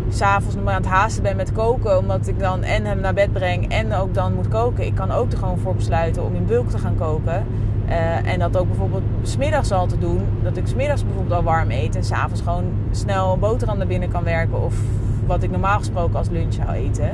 s'avonds 0.09 0.55
nog 0.55 0.65
maar 0.65 0.75
aan 0.75 0.83
het 0.83 0.91
haasten 0.91 1.23
ben 1.23 1.37
met 1.37 1.53
koken. 1.53 1.99
Omdat 1.99 2.27
ik 2.27 2.39
dan 2.39 2.63
en 2.63 2.85
hem 2.85 3.01
naar 3.01 3.15
bed 3.15 3.33
breng 3.33 3.69
en 3.69 3.93
ook 3.93 4.15
dan 4.15 4.35
moet 4.35 4.49
koken. 4.49 4.87
Ik 4.87 4.95
kan 4.95 5.11
ook 5.11 5.33
er 5.33 5.39
gewoon 5.39 5.59
voor 5.59 5.75
besluiten 5.75 6.25
om 6.25 6.35
in 6.35 6.47
bulk 6.47 6.71
te 6.71 6.79
gaan 6.79 6.97
koken. 6.97 7.47
Uh, 7.89 8.33
en 8.33 8.39
dat 8.39 8.57
ook 8.57 8.67
bijvoorbeeld 8.67 9.03
smiddags 9.23 9.73
al 9.73 9.87
te 9.87 9.99
doen. 9.99 10.21
Dat 10.43 10.57
ik 10.57 10.67
smiddags 10.67 11.05
bijvoorbeeld 11.05 11.37
al 11.37 11.43
warm 11.43 11.71
eet. 11.71 11.97
En 11.97 12.05
s'avonds 12.05 12.41
gewoon 12.41 12.65
snel 12.91 13.33
een 13.33 13.39
boterham 13.39 13.79
naar 13.79 13.87
binnen 13.87 14.09
kan 14.09 14.25
werken. 14.25 14.63
Of 14.63 14.75
wat 15.27 15.43
ik 15.43 15.51
normaal 15.51 15.79
gesproken 15.79 16.19
als 16.19 16.29
lunch 16.29 16.53
zou 16.53 16.69
eten. 16.69 17.11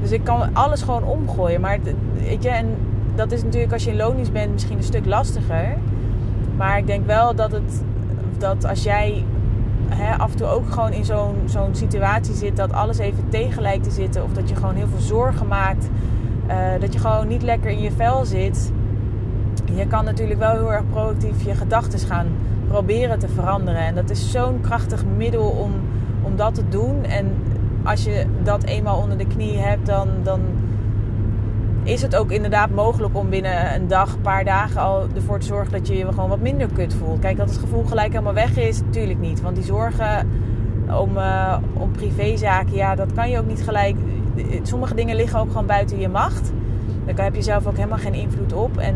Dus 0.00 0.10
ik 0.10 0.24
kan 0.24 0.54
alles 0.54 0.82
gewoon 0.82 1.04
omgooien. 1.04 1.60
Maar 1.60 1.78
weet 2.22 2.42
je, 2.42 2.48
en 2.48 2.66
dat 3.14 3.32
is 3.32 3.42
natuurlijk 3.42 3.72
als 3.72 3.84
je 3.84 3.90
in 3.90 3.96
lonisch 3.96 4.32
bent 4.32 4.52
misschien 4.52 4.76
een 4.76 4.82
stuk 4.82 5.06
lastiger. 5.06 5.76
Maar 6.56 6.78
ik 6.78 6.86
denk 6.86 7.06
wel 7.06 7.34
dat 7.34 7.52
het 7.52 7.82
dat 8.38 8.64
als 8.64 8.82
jij 8.82 9.24
hè, 9.88 10.18
af 10.18 10.30
en 10.30 10.36
toe 10.36 10.46
ook 10.46 10.72
gewoon 10.72 10.92
in 10.92 11.04
zo'n 11.04 11.34
zo'n 11.44 11.74
situatie 11.74 12.34
zit 12.34 12.56
dat 12.56 12.72
alles 12.72 12.98
even 12.98 13.28
tegen 13.28 13.62
lijkt 13.62 13.84
te 13.84 13.90
zitten. 13.90 14.24
Of 14.24 14.32
dat 14.32 14.48
je 14.48 14.54
gewoon 14.54 14.74
heel 14.74 14.88
veel 14.88 15.00
zorgen 15.00 15.46
maakt. 15.46 15.88
Uh, 16.48 16.54
dat 16.80 16.92
je 16.92 16.98
gewoon 16.98 17.28
niet 17.28 17.42
lekker 17.42 17.70
in 17.70 17.80
je 17.80 17.90
vel 17.90 18.24
zit. 18.24 18.72
Je 19.74 19.86
kan 19.86 20.04
natuurlijk 20.04 20.38
wel 20.38 20.52
heel 20.52 20.72
erg 20.72 20.88
proactief 20.90 21.44
je 21.44 21.54
gedachten 21.54 21.98
gaan 21.98 22.26
proberen 22.68 23.18
te 23.18 23.28
veranderen. 23.28 23.80
En 23.80 23.94
dat 23.94 24.10
is 24.10 24.30
zo'n 24.30 24.60
krachtig 24.60 25.04
middel 25.16 25.48
om, 25.48 25.72
om 26.22 26.36
dat 26.36 26.54
te 26.54 26.68
doen. 26.68 27.04
En 27.04 27.36
als 27.84 28.04
je 28.04 28.26
dat 28.42 28.64
eenmaal 28.64 28.98
onder 28.98 29.18
de 29.18 29.26
knie 29.26 29.58
hebt, 29.58 29.86
dan, 29.86 30.08
dan 30.22 30.40
is 31.82 32.02
het 32.02 32.16
ook 32.16 32.30
inderdaad 32.30 32.70
mogelijk 32.70 33.16
om 33.16 33.28
binnen 33.28 33.74
een 33.74 33.88
dag, 33.88 34.14
een 34.14 34.20
paar 34.20 34.44
dagen 34.44 34.80
al 34.80 35.06
ervoor 35.14 35.38
te 35.38 35.46
zorgen 35.46 35.72
dat 35.72 35.88
je 35.88 35.96
je 35.96 36.06
gewoon 36.06 36.28
wat 36.28 36.40
minder 36.40 36.68
kut 36.72 36.94
voelt. 36.94 37.18
Kijk, 37.18 37.36
dat 37.36 37.48
het 37.48 37.58
gevoel 37.58 37.84
gelijk 37.84 38.12
helemaal 38.12 38.34
weg 38.34 38.56
is, 38.56 38.80
natuurlijk 38.80 39.18
niet. 39.18 39.40
Want 39.40 39.54
die 39.54 39.64
zorgen 39.64 40.28
om, 41.00 41.16
uh, 41.16 41.56
om 41.72 41.90
privézaken, 41.90 42.74
ja, 42.74 42.94
dat 42.94 43.12
kan 43.12 43.30
je 43.30 43.38
ook 43.38 43.46
niet 43.46 43.62
gelijk. 43.62 43.96
Sommige 44.62 44.94
dingen 44.94 45.16
liggen 45.16 45.40
ook 45.40 45.48
gewoon 45.48 45.66
buiten 45.66 46.00
je 46.00 46.08
macht. 46.08 46.52
Daar 47.14 47.24
heb 47.24 47.34
je 47.34 47.42
zelf 47.42 47.66
ook 47.66 47.76
helemaal 47.76 47.98
geen 47.98 48.14
invloed 48.14 48.52
op. 48.52 48.78
En, 48.78 48.94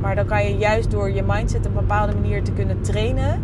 maar 0.00 0.14
dan 0.14 0.26
kan 0.26 0.44
je 0.44 0.56
juist 0.56 0.90
door 0.90 1.10
je 1.10 1.22
mindset 1.22 1.66
op 1.66 1.74
een 1.76 1.80
bepaalde 1.80 2.14
manier 2.14 2.42
te 2.44 2.52
kunnen 2.52 2.80
trainen, 2.80 3.42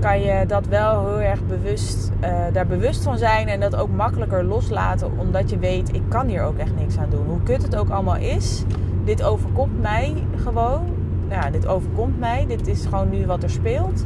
kan 0.00 0.20
je 0.20 0.44
dat 0.46 0.66
wel 0.66 1.06
heel 1.06 1.20
erg 1.20 1.46
bewust, 1.46 2.10
uh, 2.24 2.28
daar 2.52 2.66
bewust 2.66 3.02
van 3.02 3.18
zijn 3.18 3.48
en 3.48 3.60
dat 3.60 3.76
ook 3.76 3.90
makkelijker 3.90 4.44
loslaten, 4.44 5.18
omdat 5.18 5.50
je 5.50 5.58
weet, 5.58 5.94
ik 5.94 6.02
kan 6.08 6.26
hier 6.26 6.42
ook 6.42 6.58
echt 6.58 6.76
niks 6.76 6.98
aan 6.98 7.10
doen. 7.10 7.26
Hoe 7.26 7.42
kut 7.42 7.62
het 7.62 7.76
ook 7.76 7.88
allemaal 7.88 8.16
is, 8.16 8.64
dit 9.06 9.22
overkomt 9.22 9.80
mij 9.80 10.14
gewoon. 10.42 10.94
Ja, 11.28 11.50
dit 11.50 11.66
overkomt 11.66 12.18
mij. 12.18 12.44
Dit 12.46 12.66
is 12.66 12.84
gewoon 12.84 13.10
nu 13.10 13.26
wat 13.26 13.42
er 13.42 13.50
speelt. 13.50 14.04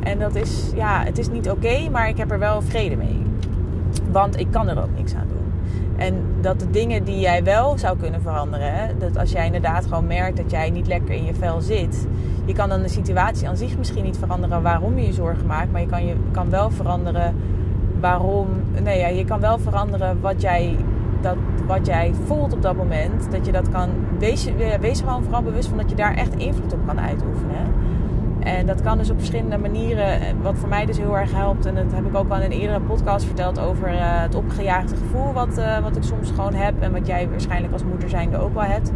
En 0.00 0.18
dat 0.18 0.34
is, 0.34 0.70
ja, 0.74 1.02
het 1.04 1.18
is 1.18 1.28
niet 1.28 1.50
oké, 1.50 1.88
maar 1.90 2.08
ik 2.08 2.16
heb 2.16 2.30
er 2.30 2.38
wel 2.38 2.62
vrede 2.62 2.96
mee. 2.96 3.22
Want 4.10 4.38
ik 4.40 4.46
kan 4.50 4.68
er 4.68 4.82
ook 4.82 4.96
niks 4.96 5.14
aan 5.14 5.26
doen. 5.28 5.47
En 5.98 6.24
dat 6.40 6.60
de 6.60 6.70
dingen 6.70 7.04
die 7.04 7.18
jij 7.18 7.44
wel 7.44 7.78
zou 7.78 7.98
kunnen 7.98 8.22
veranderen, 8.22 8.98
dat 8.98 9.16
als 9.18 9.32
jij 9.32 9.46
inderdaad 9.46 9.86
gewoon 9.86 10.06
merkt 10.06 10.36
dat 10.36 10.50
jij 10.50 10.70
niet 10.70 10.86
lekker 10.86 11.14
in 11.14 11.24
je 11.24 11.34
vel 11.34 11.60
zit, 11.60 12.06
je 12.44 12.52
kan 12.52 12.68
dan 12.68 12.82
de 12.82 12.88
situatie 12.88 13.48
aan 13.48 13.56
zich 13.56 13.78
misschien 13.78 14.04
niet 14.04 14.18
veranderen 14.18 14.62
waarom 14.62 14.98
je 14.98 15.06
je 15.06 15.12
zorgen 15.12 15.46
maakt, 15.46 15.72
maar 15.72 15.80
je 15.80 15.86
kan, 15.86 16.06
je 16.06 16.16
kan 16.30 16.50
wel 16.50 16.70
veranderen 16.70 17.34
waarom, 18.00 18.46
nee 18.82 18.98
ja, 18.98 19.06
je 19.06 19.24
kan 19.24 19.40
wel 19.40 19.58
veranderen 19.58 20.20
wat 20.20 20.40
jij, 20.40 20.76
dat, 21.20 21.36
wat 21.66 21.86
jij 21.86 22.12
voelt 22.26 22.52
op 22.52 22.62
dat 22.62 22.76
moment. 22.76 23.30
Dat 23.30 23.46
je 23.46 23.52
dat 23.52 23.68
kan, 23.68 23.90
wees, 24.18 24.48
wees 24.80 25.00
gewoon 25.00 25.22
vooral 25.22 25.42
bewust 25.42 25.68
van 25.68 25.78
dat 25.78 25.90
je 25.90 25.96
daar 25.96 26.14
echt 26.14 26.34
invloed 26.36 26.72
op 26.72 26.86
kan 26.86 27.00
uitoefenen. 27.00 27.72
En 28.56 28.66
dat 28.66 28.82
kan 28.82 28.98
dus 28.98 29.10
op 29.10 29.18
verschillende 29.18 29.58
manieren. 29.58 30.42
Wat 30.42 30.58
voor 30.58 30.68
mij 30.68 30.86
dus 30.86 30.96
heel 30.96 31.18
erg 31.18 31.32
helpt. 31.32 31.66
En 31.66 31.74
dat 31.74 31.92
heb 31.92 32.06
ik 32.06 32.16
ook 32.16 32.30
al 32.30 32.36
in 32.36 32.42
een 32.42 32.58
eerdere 32.60 32.80
podcast 32.80 33.26
verteld 33.26 33.58
over 33.58 33.92
uh, 33.92 33.98
het 34.00 34.34
opgejaagde 34.34 34.96
gevoel. 34.96 35.32
Wat, 35.32 35.58
uh, 35.58 35.78
wat 35.78 35.96
ik 35.96 36.02
soms 36.02 36.30
gewoon 36.30 36.54
heb. 36.54 36.74
En 36.80 36.92
wat 36.92 37.06
jij 37.06 37.28
waarschijnlijk 37.28 37.72
als 37.72 37.84
moeder 37.84 38.08
zijnde 38.08 38.38
ook 38.38 38.54
wel 38.54 38.62
hebt. 38.62 38.92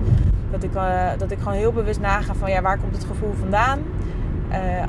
Dat 0.51 0.63
ik, 0.63 0.71
dat 1.19 1.31
ik 1.31 1.39
gewoon 1.39 1.53
heel 1.55 1.73
bewust 1.73 2.01
naga 2.01 2.35
van 2.35 2.51
ja, 2.51 2.63
waar 2.63 2.79
komt 2.79 2.95
het 2.95 3.05
gevoel 3.05 3.33
vandaan. 3.33 3.79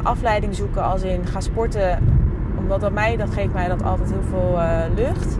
afleiding 0.03 0.55
zoeken 0.55 0.83
als 0.83 1.01
in 1.01 1.25
ga 1.25 1.39
sporten. 1.39 1.99
Omdat 2.57 2.81
dat 2.81 2.91
mij, 2.91 3.17
dat 3.17 3.33
geeft 3.33 3.53
mij 3.53 3.67
dat 3.67 3.83
altijd 3.83 4.11
heel 4.11 4.23
veel 4.29 4.59
lucht. 4.95 5.37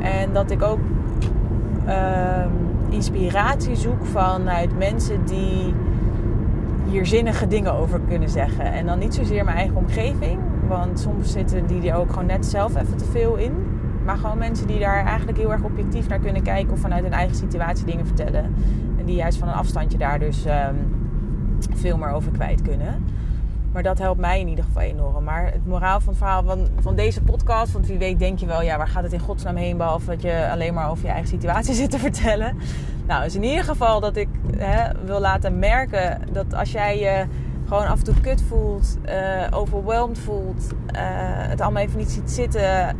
En 0.00 0.32
dat 0.32 0.50
ik 0.50 0.62
ook 0.62 0.80
ehm, 1.86 2.50
inspiratie 2.88 3.76
zoek 3.76 4.06
vanuit 4.06 4.78
mensen 4.78 5.24
die 5.24 5.74
hier 6.90 7.06
zinnige 7.06 7.46
dingen 7.46 7.72
over 7.74 8.00
kunnen 8.08 8.28
zeggen. 8.28 8.64
En 8.72 8.86
dan 8.86 8.98
niet 8.98 9.14
zozeer 9.14 9.44
mijn 9.44 9.56
eigen 9.56 9.76
omgeving, 9.76 10.40
want 10.68 11.00
soms 11.00 11.32
zitten 11.32 11.66
die 11.66 11.90
er 11.90 11.96
ook 11.96 12.10
gewoon 12.10 12.26
net 12.26 12.46
zelf 12.46 12.76
even 12.76 12.96
te 12.96 13.04
veel 13.04 13.36
in. 13.36 13.52
Maar 14.04 14.16
gewoon 14.16 14.38
mensen 14.38 14.66
die 14.66 14.78
daar 14.78 15.04
eigenlijk 15.04 15.38
heel 15.38 15.52
erg 15.52 15.62
objectief 15.62 16.08
naar 16.08 16.18
kunnen 16.18 16.42
kijken 16.42 16.72
of 16.72 16.80
vanuit 16.80 17.02
hun 17.02 17.12
eigen 17.12 17.36
situatie 17.36 17.84
dingen 17.84 18.06
vertellen. 18.06 18.54
En 18.98 19.04
die 19.04 19.16
juist 19.16 19.38
van 19.38 19.48
een 19.48 19.54
afstandje 19.54 19.98
daar 19.98 20.18
dus 20.18 20.44
um, 20.46 20.52
veel 21.74 21.96
meer 21.98 22.10
over 22.10 22.32
kwijt 22.32 22.62
kunnen. 22.62 23.04
Maar 23.72 23.82
dat 23.82 23.98
helpt 23.98 24.20
mij 24.20 24.40
in 24.40 24.48
ieder 24.48 24.64
geval 24.64 24.82
enorm. 24.82 25.24
Maar 25.24 25.44
het 25.44 25.66
moraal 25.66 26.00
van 26.00 26.08
het 26.08 26.18
verhaal 26.18 26.42
van, 26.42 26.68
van 26.80 26.96
deze 26.96 27.22
podcast, 27.22 27.72
want 27.72 27.86
wie 27.86 27.98
weet 27.98 28.18
denk 28.18 28.38
je 28.38 28.46
wel, 28.46 28.62
ja, 28.62 28.76
waar 28.76 28.88
gaat 28.88 29.02
het 29.02 29.12
in 29.12 29.20
godsnaam 29.20 29.56
heen? 29.56 29.76
Behalve 29.76 30.06
dat 30.06 30.22
je 30.22 30.48
alleen 30.50 30.74
maar 30.74 30.90
over 30.90 31.04
je 31.04 31.10
eigen 31.10 31.28
situatie 31.28 31.74
zit 31.82 31.90
te 31.90 31.98
vertellen. 31.98 32.56
Nou, 33.06 33.24
is 33.24 33.34
in 33.34 33.42
ieder 33.42 33.64
geval 33.64 34.00
dat 34.00 34.16
ik 34.16 34.28
hè, 34.56 35.04
wil 35.04 35.20
laten 35.20 35.58
merken 35.58 36.20
dat 36.32 36.54
als 36.54 36.72
jij 36.72 36.98
je 36.98 37.26
gewoon 37.68 37.86
af 37.86 37.98
en 37.98 38.04
toe 38.04 38.20
kut 38.20 38.42
voelt, 38.42 38.96
uh, 39.08 39.46
overwhelmed 39.50 40.18
voelt, 40.18 40.66
uh, 40.94 41.00
het 41.48 41.60
allemaal 41.60 41.82
even 41.82 41.98
niet 41.98 42.10
ziet 42.10 42.30
zitten, 42.30 42.96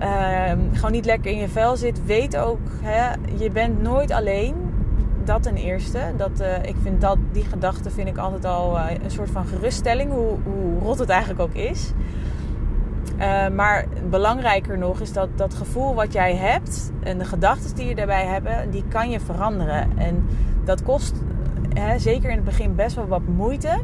uh, 0.00 0.52
gewoon 0.72 0.92
niet 0.92 1.04
lekker 1.04 1.30
in 1.30 1.38
je 1.38 1.48
vel 1.48 1.76
zit, 1.76 2.04
weet 2.04 2.36
ook, 2.36 2.58
hè, 2.82 3.12
je 3.38 3.50
bent 3.50 3.82
nooit 3.82 4.10
alleen. 4.10 4.65
Dat 5.26 5.42
ten 5.42 5.56
eerste. 5.56 6.00
Dat, 6.16 6.40
uh, 6.40 6.62
ik 6.62 6.74
vind 6.82 7.00
dat, 7.00 7.18
die 7.32 7.44
gedachte 7.44 7.90
vind 7.90 8.08
ik 8.08 8.16
altijd 8.16 8.44
al 8.44 8.78
een 8.78 9.10
soort 9.10 9.30
van 9.30 9.46
geruststelling, 9.46 10.12
hoe, 10.12 10.36
hoe 10.44 10.78
rot 10.78 10.98
het 10.98 11.08
eigenlijk 11.08 11.40
ook 11.40 11.54
is. 11.54 11.92
Uh, 13.18 13.48
maar 13.48 13.84
belangrijker 14.10 14.78
nog 14.78 15.00
is 15.00 15.12
dat 15.12 15.28
dat 15.36 15.54
gevoel 15.54 15.94
wat 15.94 16.12
jij 16.12 16.34
hebt 16.34 16.92
en 17.02 17.18
de 17.18 17.24
gedachten 17.24 17.74
die 17.76 17.86
je 17.86 17.94
daarbij 17.94 18.26
hebben, 18.26 18.70
die 18.70 18.84
kan 18.88 19.10
je 19.10 19.20
veranderen. 19.20 19.98
En 19.98 20.26
dat 20.64 20.82
kost 20.82 21.14
hè, 21.72 21.98
zeker 21.98 22.30
in 22.30 22.36
het 22.36 22.44
begin 22.44 22.74
best 22.74 22.96
wel 22.96 23.06
wat 23.06 23.26
moeite. 23.36 23.80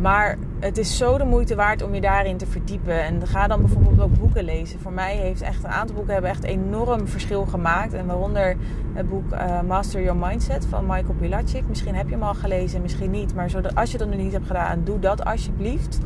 Maar 0.00 0.36
het 0.62 0.78
is 0.78 0.96
zo 0.96 1.18
de 1.18 1.24
moeite 1.24 1.54
waard 1.54 1.82
om 1.82 1.94
je 1.94 2.00
daarin 2.00 2.36
te 2.36 2.46
verdiepen. 2.46 3.02
En 3.02 3.26
ga 3.26 3.46
dan 3.46 3.60
bijvoorbeeld 3.60 4.00
ook 4.00 4.18
boeken 4.18 4.44
lezen. 4.44 4.80
Voor 4.80 4.92
mij 4.92 5.16
heeft 5.16 5.40
echt 5.40 5.64
een 5.64 5.70
aantal 5.70 5.94
boeken 5.96 6.12
hebben 6.12 6.30
echt 6.30 6.44
enorm 6.44 7.08
verschil 7.08 7.44
gemaakt. 7.44 7.92
En 7.92 8.06
waaronder 8.06 8.56
het 8.92 9.08
boek 9.08 9.32
uh, 9.32 9.60
Master 9.60 10.02
Your 10.02 10.18
Mindset 10.26 10.66
van 10.66 10.86
Michael 10.86 11.14
Pilacic. 11.18 11.68
Misschien 11.68 11.94
heb 11.94 12.06
je 12.08 12.14
hem 12.14 12.22
al 12.22 12.34
gelezen, 12.34 12.82
misschien 12.82 13.10
niet. 13.10 13.34
Maar 13.34 13.50
als 13.74 13.92
je 13.92 13.98
dat 13.98 14.08
nog 14.08 14.16
niet 14.16 14.32
hebt 14.32 14.46
gedaan, 14.46 14.84
doe 14.84 14.98
dat 14.98 15.24
alsjeblieft 15.24 15.98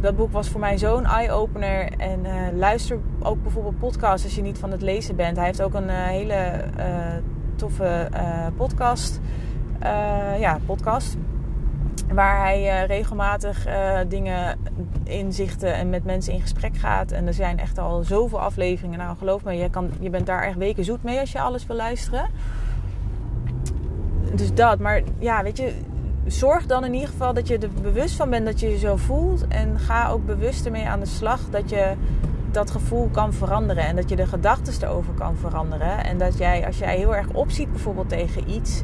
dat 0.00 0.16
boek 0.16 0.32
was 0.32 0.48
voor 0.48 0.60
mij 0.60 0.78
zo'n 0.78 1.04
eye-opener. 1.04 1.92
En 1.98 2.20
uh, 2.24 2.32
luister 2.54 2.98
ook 3.22 3.42
bijvoorbeeld 3.42 3.78
podcasts 3.78 4.24
als 4.24 4.34
je 4.34 4.42
niet 4.42 4.58
van 4.58 4.70
het 4.70 4.82
lezen 4.82 5.16
bent. 5.16 5.36
Hij 5.36 5.46
heeft 5.46 5.62
ook 5.62 5.74
een 5.74 5.88
uh, 5.88 6.06
hele 6.06 6.64
toffe 7.56 8.08
podcast. 8.56 9.20
ja, 10.38 10.58
podcast. 10.66 11.16
Waar 12.14 12.40
hij 12.40 12.86
regelmatig 12.86 13.66
dingen 14.08 14.58
inzichten 15.04 15.74
en 15.74 15.90
met 15.90 16.04
mensen 16.04 16.32
in 16.32 16.40
gesprek 16.40 16.76
gaat. 16.76 17.12
En 17.12 17.26
er 17.26 17.34
zijn 17.34 17.58
echt 17.58 17.78
al 17.78 18.02
zoveel 18.02 18.40
afleveringen. 18.40 18.98
Nou, 18.98 19.16
geloof 19.16 19.44
me, 19.44 19.52
je, 19.52 19.70
kan, 19.70 19.90
je 20.00 20.10
bent 20.10 20.26
daar 20.26 20.42
echt 20.42 20.56
weken 20.56 20.84
zoet 20.84 21.02
mee 21.02 21.20
als 21.20 21.32
je 21.32 21.40
alles 21.40 21.66
wil 21.66 21.76
luisteren. 21.76 22.26
Dus 24.34 24.54
dat, 24.54 24.78
maar 24.78 25.02
ja, 25.18 25.42
weet 25.42 25.56
je, 25.56 25.72
zorg 26.26 26.66
dan 26.66 26.84
in 26.84 26.94
ieder 26.94 27.08
geval 27.08 27.34
dat 27.34 27.48
je 27.48 27.58
er 27.58 27.70
bewust 27.82 28.16
van 28.16 28.30
bent 28.30 28.46
dat 28.46 28.60
je 28.60 28.68
je 28.68 28.78
zo 28.78 28.96
voelt. 28.96 29.48
En 29.48 29.78
ga 29.78 30.08
ook 30.08 30.26
bewust 30.26 30.64
ermee 30.64 30.88
aan 30.88 31.00
de 31.00 31.06
slag 31.06 31.40
dat 31.50 31.70
je 31.70 31.92
dat 32.50 32.70
gevoel 32.70 33.08
kan 33.08 33.32
veranderen. 33.32 33.84
En 33.84 33.96
dat 33.96 34.08
je 34.08 34.16
de 34.16 34.26
gedachten 34.26 34.88
erover 34.88 35.12
kan 35.14 35.36
veranderen. 35.36 36.04
En 36.04 36.18
dat 36.18 36.38
jij, 36.38 36.66
als 36.66 36.78
jij 36.78 36.96
heel 36.96 37.16
erg 37.16 37.28
opziet 37.32 37.70
bijvoorbeeld 37.70 38.08
tegen 38.08 38.50
iets. 38.50 38.82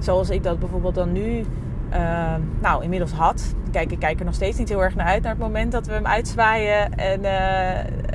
Zoals 0.00 0.30
ik 0.30 0.42
dat 0.42 0.58
bijvoorbeeld 0.58 0.94
dan 0.94 1.12
nu, 1.12 1.44
uh, 1.92 2.34
nou 2.60 2.82
inmiddels 2.82 3.12
had. 3.12 3.54
Kijk, 3.70 3.92
ik 3.92 3.98
kijk 3.98 4.18
er 4.18 4.24
nog 4.24 4.34
steeds 4.34 4.58
niet 4.58 4.68
heel 4.68 4.82
erg 4.82 4.94
naar 4.94 5.06
uit. 5.06 5.22
Naar 5.22 5.32
het 5.32 5.40
moment 5.40 5.72
dat 5.72 5.86
we 5.86 5.92
hem 5.92 6.06
uitzwaaien 6.06 6.94
en, 6.94 7.20
uh, 7.20 7.30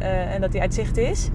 uh, 0.01 0.33
en 0.33 0.41
dat 0.41 0.51
hij 0.53 0.61
uit 0.61 0.73
zicht 0.73 0.97
is. 0.97 1.29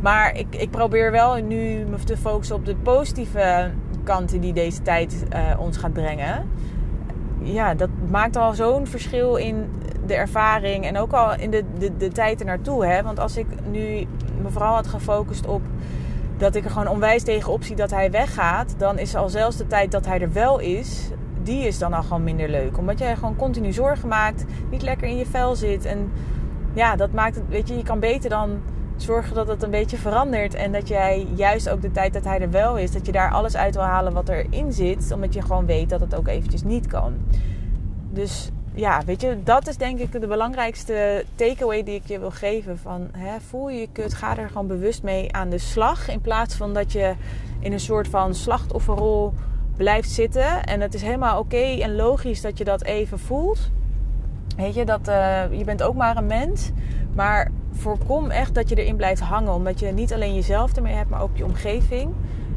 Maar 0.00 0.36
ik, 0.36 0.46
ik 0.56 0.70
probeer 0.70 1.10
wel 1.10 1.34
nu 1.34 1.84
me 1.84 1.96
te 2.04 2.16
focussen 2.16 2.56
op 2.56 2.66
de 2.66 2.76
positieve 2.76 3.70
kanten 4.02 4.40
die 4.40 4.52
deze 4.52 4.82
tijd 4.82 5.24
uh, 5.32 5.60
ons 5.60 5.76
gaat 5.76 5.92
brengen. 5.92 6.50
Ja, 7.42 7.74
dat 7.74 7.88
maakt 8.10 8.36
al 8.36 8.54
zo'n 8.54 8.86
verschil 8.86 9.36
in 9.36 9.70
de 10.06 10.14
ervaring 10.14 10.84
en 10.84 10.98
ook 10.98 11.12
al 11.12 11.34
in 11.34 11.50
de, 11.50 11.64
de, 11.78 11.96
de 11.96 12.08
tijd 12.08 12.40
ernaartoe. 12.40 12.86
Hè? 12.86 13.02
Want 13.02 13.20
als 13.20 13.36
ik 13.36 13.46
nu 13.70 14.06
me 14.42 14.50
vooral 14.50 14.74
had 14.74 14.86
gefocust 14.86 15.46
op 15.46 15.62
dat 16.36 16.54
ik 16.54 16.64
er 16.64 16.70
gewoon 16.70 16.88
onwijs 16.88 17.22
tegenop 17.22 17.62
zie 17.62 17.76
dat 17.76 17.90
hij 17.90 18.10
weggaat, 18.10 18.74
dan 18.78 18.98
is 18.98 19.14
al 19.14 19.28
zelfs 19.28 19.56
de 19.56 19.66
tijd 19.66 19.90
dat 19.90 20.06
hij 20.06 20.20
er 20.20 20.32
wel 20.32 20.58
is, 20.58 21.10
die 21.42 21.66
is 21.66 21.78
dan 21.78 21.92
al 21.92 22.02
gewoon 22.02 22.24
minder 22.24 22.48
leuk. 22.48 22.78
Omdat 22.78 22.98
je 22.98 23.16
gewoon 23.16 23.36
continu 23.36 23.72
zorgen 23.72 24.08
maakt, 24.08 24.44
niet 24.70 24.82
lekker 24.82 25.08
in 25.08 25.16
je 25.16 25.26
vel 25.26 25.56
zit. 25.56 25.84
En 25.84 26.12
ja, 26.74 26.96
dat 26.96 27.12
maakt 27.12 27.34
het, 27.34 27.48
weet 27.48 27.68
je, 27.68 27.76
je 27.76 27.82
kan 27.82 28.00
beter 28.00 28.30
dan 28.30 28.60
zorgen 28.96 29.34
dat 29.34 29.48
het 29.48 29.62
een 29.62 29.70
beetje 29.70 29.96
verandert. 29.96 30.54
En 30.54 30.72
dat 30.72 30.88
jij 30.88 31.26
juist 31.34 31.68
ook 31.68 31.82
de 31.82 31.90
tijd 31.90 32.12
dat 32.12 32.24
hij 32.24 32.40
er 32.40 32.50
wel 32.50 32.78
is, 32.78 32.92
dat 32.92 33.06
je 33.06 33.12
daar 33.12 33.30
alles 33.30 33.56
uit 33.56 33.74
wil 33.74 33.84
halen 33.84 34.12
wat 34.12 34.28
erin 34.28 34.72
zit. 34.72 35.12
Omdat 35.12 35.34
je 35.34 35.42
gewoon 35.42 35.66
weet 35.66 35.88
dat 35.88 36.00
het 36.00 36.14
ook 36.14 36.28
eventjes 36.28 36.62
niet 36.62 36.86
kan. 36.86 37.14
Dus 38.10 38.50
ja, 38.74 39.04
weet 39.04 39.20
je, 39.20 39.38
dat 39.44 39.68
is 39.68 39.76
denk 39.76 39.98
ik 39.98 40.12
de 40.12 40.26
belangrijkste 40.26 41.24
takeaway 41.34 41.82
die 41.82 41.94
ik 41.94 42.06
je 42.06 42.18
wil 42.18 42.30
geven. 42.30 42.78
Van 42.78 43.08
hè, 43.12 43.40
voel 43.40 43.68
je 43.68 43.80
je 43.80 43.88
kut, 43.92 44.14
ga 44.14 44.36
er 44.36 44.48
gewoon 44.48 44.66
bewust 44.66 45.02
mee 45.02 45.32
aan 45.32 45.48
de 45.48 45.58
slag. 45.58 46.08
In 46.08 46.20
plaats 46.20 46.54
van 46.54 46.74
dat 46.74 46.92
je 46.92 47.14
in 47.60 47.72
een 47.72 47.80
soort 47.80 48.08
van 48.08 48.34
slachtofferrol 48.34 49.32
blijft 49.78 50.10
zitten. 50.10 50.64
En 50.64 50.80
het 50.80 50.94
is 50.94 51.02
helemaal 51.02 51.38
oké 51.38 51.56
en 51.56 51.96
logisch 51.96 52.40
dat 52.40 52.58
je 52.58 52.64
dat 52.64 52.82
even 52.82 53.18
voelt. 53.18 53.70
Weet 54.56 54.74
je, 54.74 54.84
dat, 54.84 55.08
uh, 55.08 55.42
je 55.50 55.64
bent 55.64 55.82
ook 55.82 55.94
maar 55.94 56.16
een 56.16 56.26
mens. 56.26 56.70
Maar 57.14 57.50
voorkom 57.72 58.30
echt 58.30 58.54
dat 58.54 58.68
je 58.68 58.74
erin 58.74 58.96
blijft 58.96 59.20
hangen. 59.20 59.52
Omdat 59.52 59.80
je 59.80 59.86
niet 59.86 60.12
alleen 60.12 60.34
jezelf 60.34 60.76
ermee 60.76 60.94
hebt, 60.94 61.10
maar 61.10 61.22
ook 61.22 61.36
je 61.36 61.44
omgeving. 61.44 62.12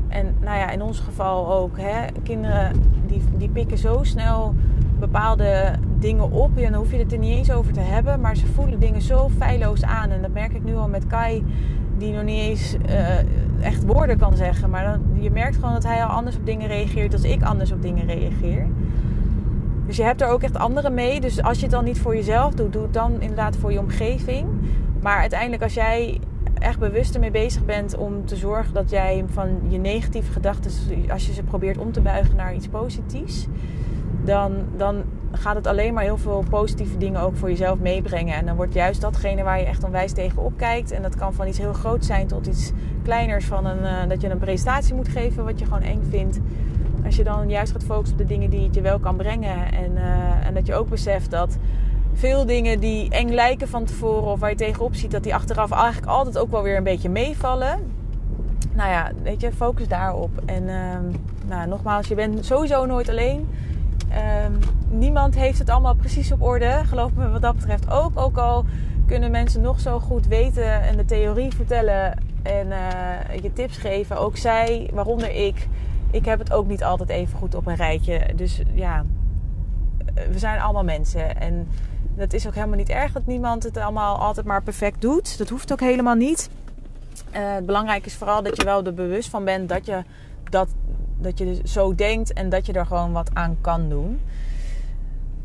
En 0.08 0.36
nou 0.40 0.58
ja, 0.58 0.70
in 0.70 0.82
ons 0.82 1.00
geval 1.00 1.54
ook. 1.54 1.78
Hè, 1.78 2.06
kinderen 2.24 2.72
die, 3.08 3.22
die 3.38 3.50
pikken 3.50 3.78
zo 3.78 4.00
snel 4.04 4.56
bepaalde 5.00 5.74
dingen 6.00 6.32
op. 6.32 6.58
En 6.58 6.72
dan 6.72 6.74
hoef 6.74 6.92
je 6.92 6.98
het 6.98 7.12
er 7.12 7.18
niet 7.18 7.38
eens 7.38 7.52
over 7.52 7.74
te 7.74 7.80
hebben. 7.80 8.22
Maar 8.22 8.36
ze 8.36 8.48
voelen 8.48 8.80
dingen 8.80 9.02
zo 9.02 9.30
feilloos 9.38 9.84
aan. 9.84 10.10
En 10.10 10.22
dat 10.22 10.34
merk 10.34 10.54
ik 10.54 10.64
nu 10.64 10.76
al 10.76 10.88
met 10.88 11.08
Kai. 11.08 11.44
Die 12.02 12.14
nog 12.14 12.24
niet 12.24 12.40
eens 12.40 12.76
uh, 12.90 13.64
echt 13.66 13.86
woorden 13.86 14.18
kan 14.18 14.36
zeggen. 14.36 14.70
Maar 14.70 14.84
dan, 14.84 15.22
je 15.24 15.32
merkt 15.32 15.56
gewoon 15.56 15.74
dat 15.74 15.84
hij 15.84 16.04
al 16.04 16.10
anders 16.10 16.36
op 16.36 16.46
dingen 16.46 16.68
reageert. 16.68 17.14
Als 17.14 17.24
ik 17.24 17.44
anders 17.44 17.72
op 17.72 17.82
dingen 17.82 18.06
reageer. 18.06 18.68
Dus 19.86 19.98
je 19.98 20.04
hebt 20.04 20.22
er 20.22 20.28
ook 20.28 20.44
echt 20.44 20.58
anderen 20.58 20.94
mee. 20.94 21.22
Dus 21.22 21.44
als 21.44 21.58
je 21.58 21.64
het 21.64 21.72
dan 21.72 21.84
niet 21.84 22.00
voor 22.00 22.16
jezelf 22.16 22.54
doet, 22.54 22.74
doe 22.74 22.82
het 22.82 22.94
dan 22.94 23.12
inderdaad 23.20 23.58
voor 23.58 23.72
je 23.72 23.80
omgeving. 23.80 24.48
Maar 25.02 25.18
uiteindelijk 25.20 25.64
als 25.64 25.74
jij 25.74 26.20
echt 26.54 26.80
bewust 26.80 27.14
ermee 27.14 27.32
bezig 27.32 27.66
bent 27.66 27.98
om 27.98 28.26
te 28.26 28.36
zorgen 28.36 28.74
dat 28.74 28.90
jij 28.90 29.26
van 29.32 29.50
je 29.68 29.78
negatieve 29.78 30.32
gedachten, 30.32 30.72
als 31.10 31.26
je 31.26 31.34
ze 31.34 31.44
probeert 31.44 31.78
om 31.78 31.92
te 31.92 32.02
buigen 32.02 32.36
naar 32.36 32.56
iets 32.56 32.68
positiefs, 32.68 33.48
dan, 34.24 34.54
dan 34.78 35.04
gaat 35.32 35.56
het 35.56 35.68
alleen 35.68 35.94
maar 35.94 36.04
heel 36.04 36.18
veel 36.18 36.44
positieve 36.50 36.98
dingen 36.98 37.22
ook 37.22 37.36
voor 37.36 37.50
jezelf 37.50 37.80
meebrengen. 37.80 38.36
En 38.36 38.46
dan 38.46 38.56
wordt 38.56 38.74
juist 38.74 39.02
datgene 39.02 39.44
waar 39.44 39.60
je 39.60 39.66
echt 39.66 39.84
onwijs 39.84 40.12
tegenop 40.12 40.54
kijkt. 40.58 40.92
En 40.92 41.02
dat 41.02 41.16
kan 41.16 41.34
van 41.34 41.48
iets 41.48 41.58
heel 41.58 41.74
groots 41.74 42.08
zijn 42.08 42.28
tot 42.28 42.48
iets 42.48 42.72
kleiners. 43.04 43.46
Van 43.46 43.66
een, 43.66 43.82
uh, 43.82 44.10
dat 44.10 44.22
je 44.22 44.30
een 44.30 44.38
presentatie 44.38 44.94
moet 44.94 45.08
geven 45.08 45.46
wat 45.46 45.60
je 45.60 45.66
gewoon 45.66 45.82
eng 45.82 46.04
vindt. 46.10 46.40
Als 47.06 47.16
je 47.16 47.24
dan 47.24 47.50
juist 47.50 47.72
gaat 47.72 47.84
focussen 47.84 48.20
op 48.20 48.28
de 48.28 48.34
dingen 48.34 48.50
die 48.50 48.64
het 48.64 48.76
je 48.76 48.82
wel 48.82 49.00
kan 49.00 49.16
brengen. 49.16 49.72
En, 49.74 49.92
uh, 49.92 50.48
en 50.48 50.54
dat 50.54 50.68
je 50.68 50.74
ook 50.74 50.90
beseft 50.90 51.32
dat 51.32 51.58
veel 52.14 52.46
dingen 52.46 52.80
die 52.80 53.10
eng 53.10 53.30
lijken 53.30 53.68
van 53.68 53.86
tevoren 53.86 54.32
of 54.32 54.40
waar 54.40 54.50
je 54.50 54.56
tegenop 54.56 54.96
ziet, 54.96 55.12
dat 55.12 55.24
die 55.24 55.36
achteraf 55.36 55.72
eigenlijk 55.72 56.12
altijd 56.12 56.38
ook 56.38 56.52
wel 56.52 56.64
weer 56.64 56.78
een 56.78 56.84
beetje 56.84 57.10
meevallen. 57.10 57.80
Nou 58.74 58.90
ja, 58.90 59.12
weet 59.24 59.42
je, 59.42 59.52
focus 59.52 59.88
daarop. 59.88 60.30
En 60.46 60.64
uh, 60.64 60.98
nou, 61.48 61.68
nogmaals, 61.68 62.08
je 62.08 62.16
bent 62.16 62.46
sowieso 62.46 62.86
nooit 62.86 63.10
alleen. 63.10 63.48
Um, 64.46 64.60
niemand 65.00 65.36
heeft 65.36 65.60
het 65.60 65.70
allemaal 65.70 65.96
precies 65.96 66.32
op 66.32 66.42
orde. 66.42 66.82
Geloof 66.86 67.14
me 67.14 67.30
wat 67.30 67.42
dat 67.42 67.56
betreft 67.56 67.92
ook. 67.92 68.20
Ook 68.20 68.38
al 68.38 68.66
kunnen 69.06 69.32
mensen 69.32 69.62
nog 69.62 69.80
zo 69.80 70.00
goed 70.00 70.28
weten 70.28 70.82
en 70.82 70.98
de 70.98 71.06
theorie 71.06 71.52
vertellen 71.52 72.14
en 72.44 72.68
uh, 72.68 73.40
je 73.42 73.54
tips 73.54 73.78
geven. 73.78 74.18
Ook 74.18 74.38
zij, 74.38 74.90
waaronder 74.94 75.36
ik. 75.46 75.68
Ik 76.12 76.26
heb 76.26 76.40
het 76.40 76.54
ook 76.54 76.68
niet 76.68 76.84
altijd 76.84 77.10
even 77.10 77.38
goed 77.38 77.56
op 77.56 77.68
een 77.68 77.76
rijtje. 77.76 78.22
Dus 78.36 78.62
ja, 78.74 79.06
we 80.32 80.40
zijn 80.40 80.60
allemaal 80.60 80.84
mensen. 80.84 81.40
En 81.40 81.68
dat 82.16 82.34
is 82.34 82.48
ook 82.48 82.56
helemaal 82.56 82.78
niet 82.78 82.90
erg 82.90 83.12
dat 83.12 83.26
niemand 83.26 83.64
het 83.64 83.78
allemaal 83.78 84.18
altijd 84.18 84.46
maar 84.46 84.64
perfect 84.64 85.02
doet. 85.02 85.38
Dat 85.38 85.50
hoeft 85.50 85.72
ook 85.72 85.80
helemaal 85.80 86.16
niet. 86.16 86.50
Het 87.32 87.66
belangrijke 87.66 88.06
is 88.06 88.16
vooral 88.16 88.44
dat 88.44 88.58
je 88.58 88.64
wel 88.64 88.86
er 88.86 88.94
bewust 88.94 89.30
van 89.30 89.44
bent 89.44 89.70
dat 89.70 89.86
je 89.86 90.04
dat 90.50 90.68
dat 91.22 91.38
je 91.38 91.46
dus 91.46 91.74
zo 91.74 91.96
denkt 91.96 92.34
en 92.34 92.50
dat 92.50 92.66
je 92.66 92.74
er 92.74 92.86
gewoon 92.86 93.12
wat 93.12 93.30
aan 93.34 93.58
kan 93.62 93.90
doen. 93.90 94.20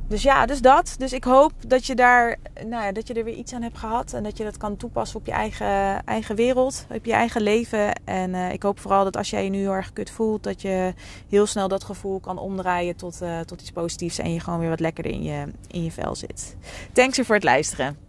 Dus 0.08 0.22
ja, 0.22 0.46
dus 0.46 0.60
dat. 0.60 0.94
Dus 0.98 1.12
ik 1.12 1.24
hoop 1.24 1.52
dat 1.66 1.86
je 1.86 1.94
daar, 1.94 2.36
nou 2.54 2.84
ja, 2.84 2.92
dat 2.92 3.08
je 3.08 3.14
er 3.14 3.24
weer 3.24 3.34
iets 3.34 3.52
aan 3.52 3.62
hebt 3.62 3.78
gehad. 3.78 4.12
En 4.12 4.22
dat 4.22 4.36
je 4.36 4.44
dat 4.44 4.56
kan 4.56 4.76
toepassen 4.76 5.18
op 5.18 5.26
je 5.26 5.32
eigen, 5.32 6.04
eigen 6.04 6.36
wereld, 6.36 6.86
op 6.94 7.04
je 7.04 7.12
eigen 7.12 7.42
leven. 7.42 8.00
En 8.04 8.30
uh, 8.30 8.52
ik 8.52 8.62
hoop 8.62 8.80
vooral 8.80 9.04
dat 9.04 9.16
als 9.16 9.30
jij 9.30 9.44
je 9.44 9.50
nu 9.50 9.58
heel 9.58 9.72
erg 9.72 9.92
kut 9.92 10.10
voelt, 10.10 10.42
dat 10.42 10.62
je 10.62 10.94
heel 11.28 11.46
snel 11.46 11.68
dat 11.68 11.84
gevoel 11.84 12.20
kan 12.20 12.38
omdraaien 12.38 12.96
tot, 12.96 13.22
uh, 13.22 13.40
tot 13.40 13.60
iets 13.60 13.72
positiefs. 13.72 14.18
En 14.18 14.32
je 14.32 14.40
gewoon 14.40 14.58
weer 14.58 14.68
wat 14.68 14.80
lekkerder 14.80 15.12
in 15.12 15.22
je, 15.22 15.46
in 15.66 15.84
je 15.84 15.90
vel 15.90 16.14
zit. 16.14 16.56
Thanks 16.92 17.18
voor 17.18 17.34
het 17.34 17.44
luisteren. 17.44 18.05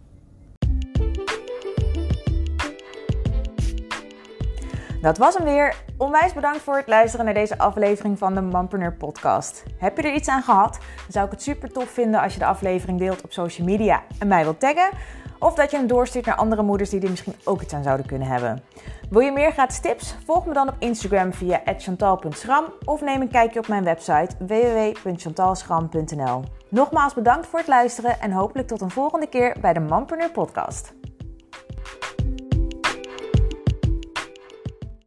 Dat 5.00 5.18
was 5.18 5.34
hem 5.34 5.44
weer. 5.44 5.74
Onwijs 5.96 6.32
bedankt 6.32 6.60
voor 6.60 6.76
het 6.76 6.86
luisteren 6.86 7.24
naar 7.24 7.34
deze 7.34 7.58
aflevering 7.58 8.18
van 8.18 8.34
de 8.34 8.40
Mompreneur 8.40 8.92
podcast. 8.92 9.62
Heb 9.76 9.96
je 9.96 10.02
er 10.02 10.14
iets 10.14 10.28
aan 10.28 10.42
gehad? 10.42 10.72
Dan 10.72 10.80
zou 11.08 11.24
ik 11.24 11.30
het 11.30 11.42
super 11.42 11.72
tof 11.72 11.88
vinden 11.88 12.20
als 12.20 12.32
je 12.32 12.38
de 12.38 12.46
aflevering 12.46 12.98
deelt 12.98 13.22
op 13.22 13.32
social 13.32 13.66
media 13.66 14.02
en 14.18 14.28
mij 14.28 14.42
wilt 14.42 14.60
taggen. 14.60 14.90
Of 15.38 15.54
dat 15.54 15.70
je 15.70 15.76
hem 15.76 15.86
doorstuurt 15.86 16.26
naar 16.26 16.36
andere 16.36 16.62
moeders 16.62 16.90
die 16.90 17.00
er 17.00 17.10
misschien 17.10 17.34
ook 17.44 17.62
iets 17.62 17.74
aan 17.74 17.82
zouden 17.82 18.06
kunnen 18.06 18.28
hebben. 18.28 18.62
Wil 19.10 19.20
je 19.20 19.32
meer 19.32 19.52
gratis 19.52 19.80
tips? 19.80 20.16
Volg 20.24 20.46
me 20.46 20.52
dan 20.52 20.68
op 20.68 20.76
Instagram 20.78 21.32
via 21.32 21.60
chantal.schram 21.64 22.64
of 22.84 23.00
neem 23.00 23.20
een 23.20 23.30
kijkje 23.30 23.58
op 23.58 23.68
mijn 23.68 23.84
website 23.84 24.28
www.chantalschram.nl. 24.38 26.42
Nogmaals 26.68 27.14
bedankt 27.14 27.46
voor 27.46 27.58
het 27.58 27.68
luisteren 27.68 28.20
en 28.20 28.32
hopelijk 28.32 28.68
tot 28.68 28.80
een 28.80 28.90
volgende 28.90 29.26
keer 29.26 29.56
bij 29.60 29.72
de 29.72 29.80
Mompreneur 29.80 30.30
podcast. 30.30 30.92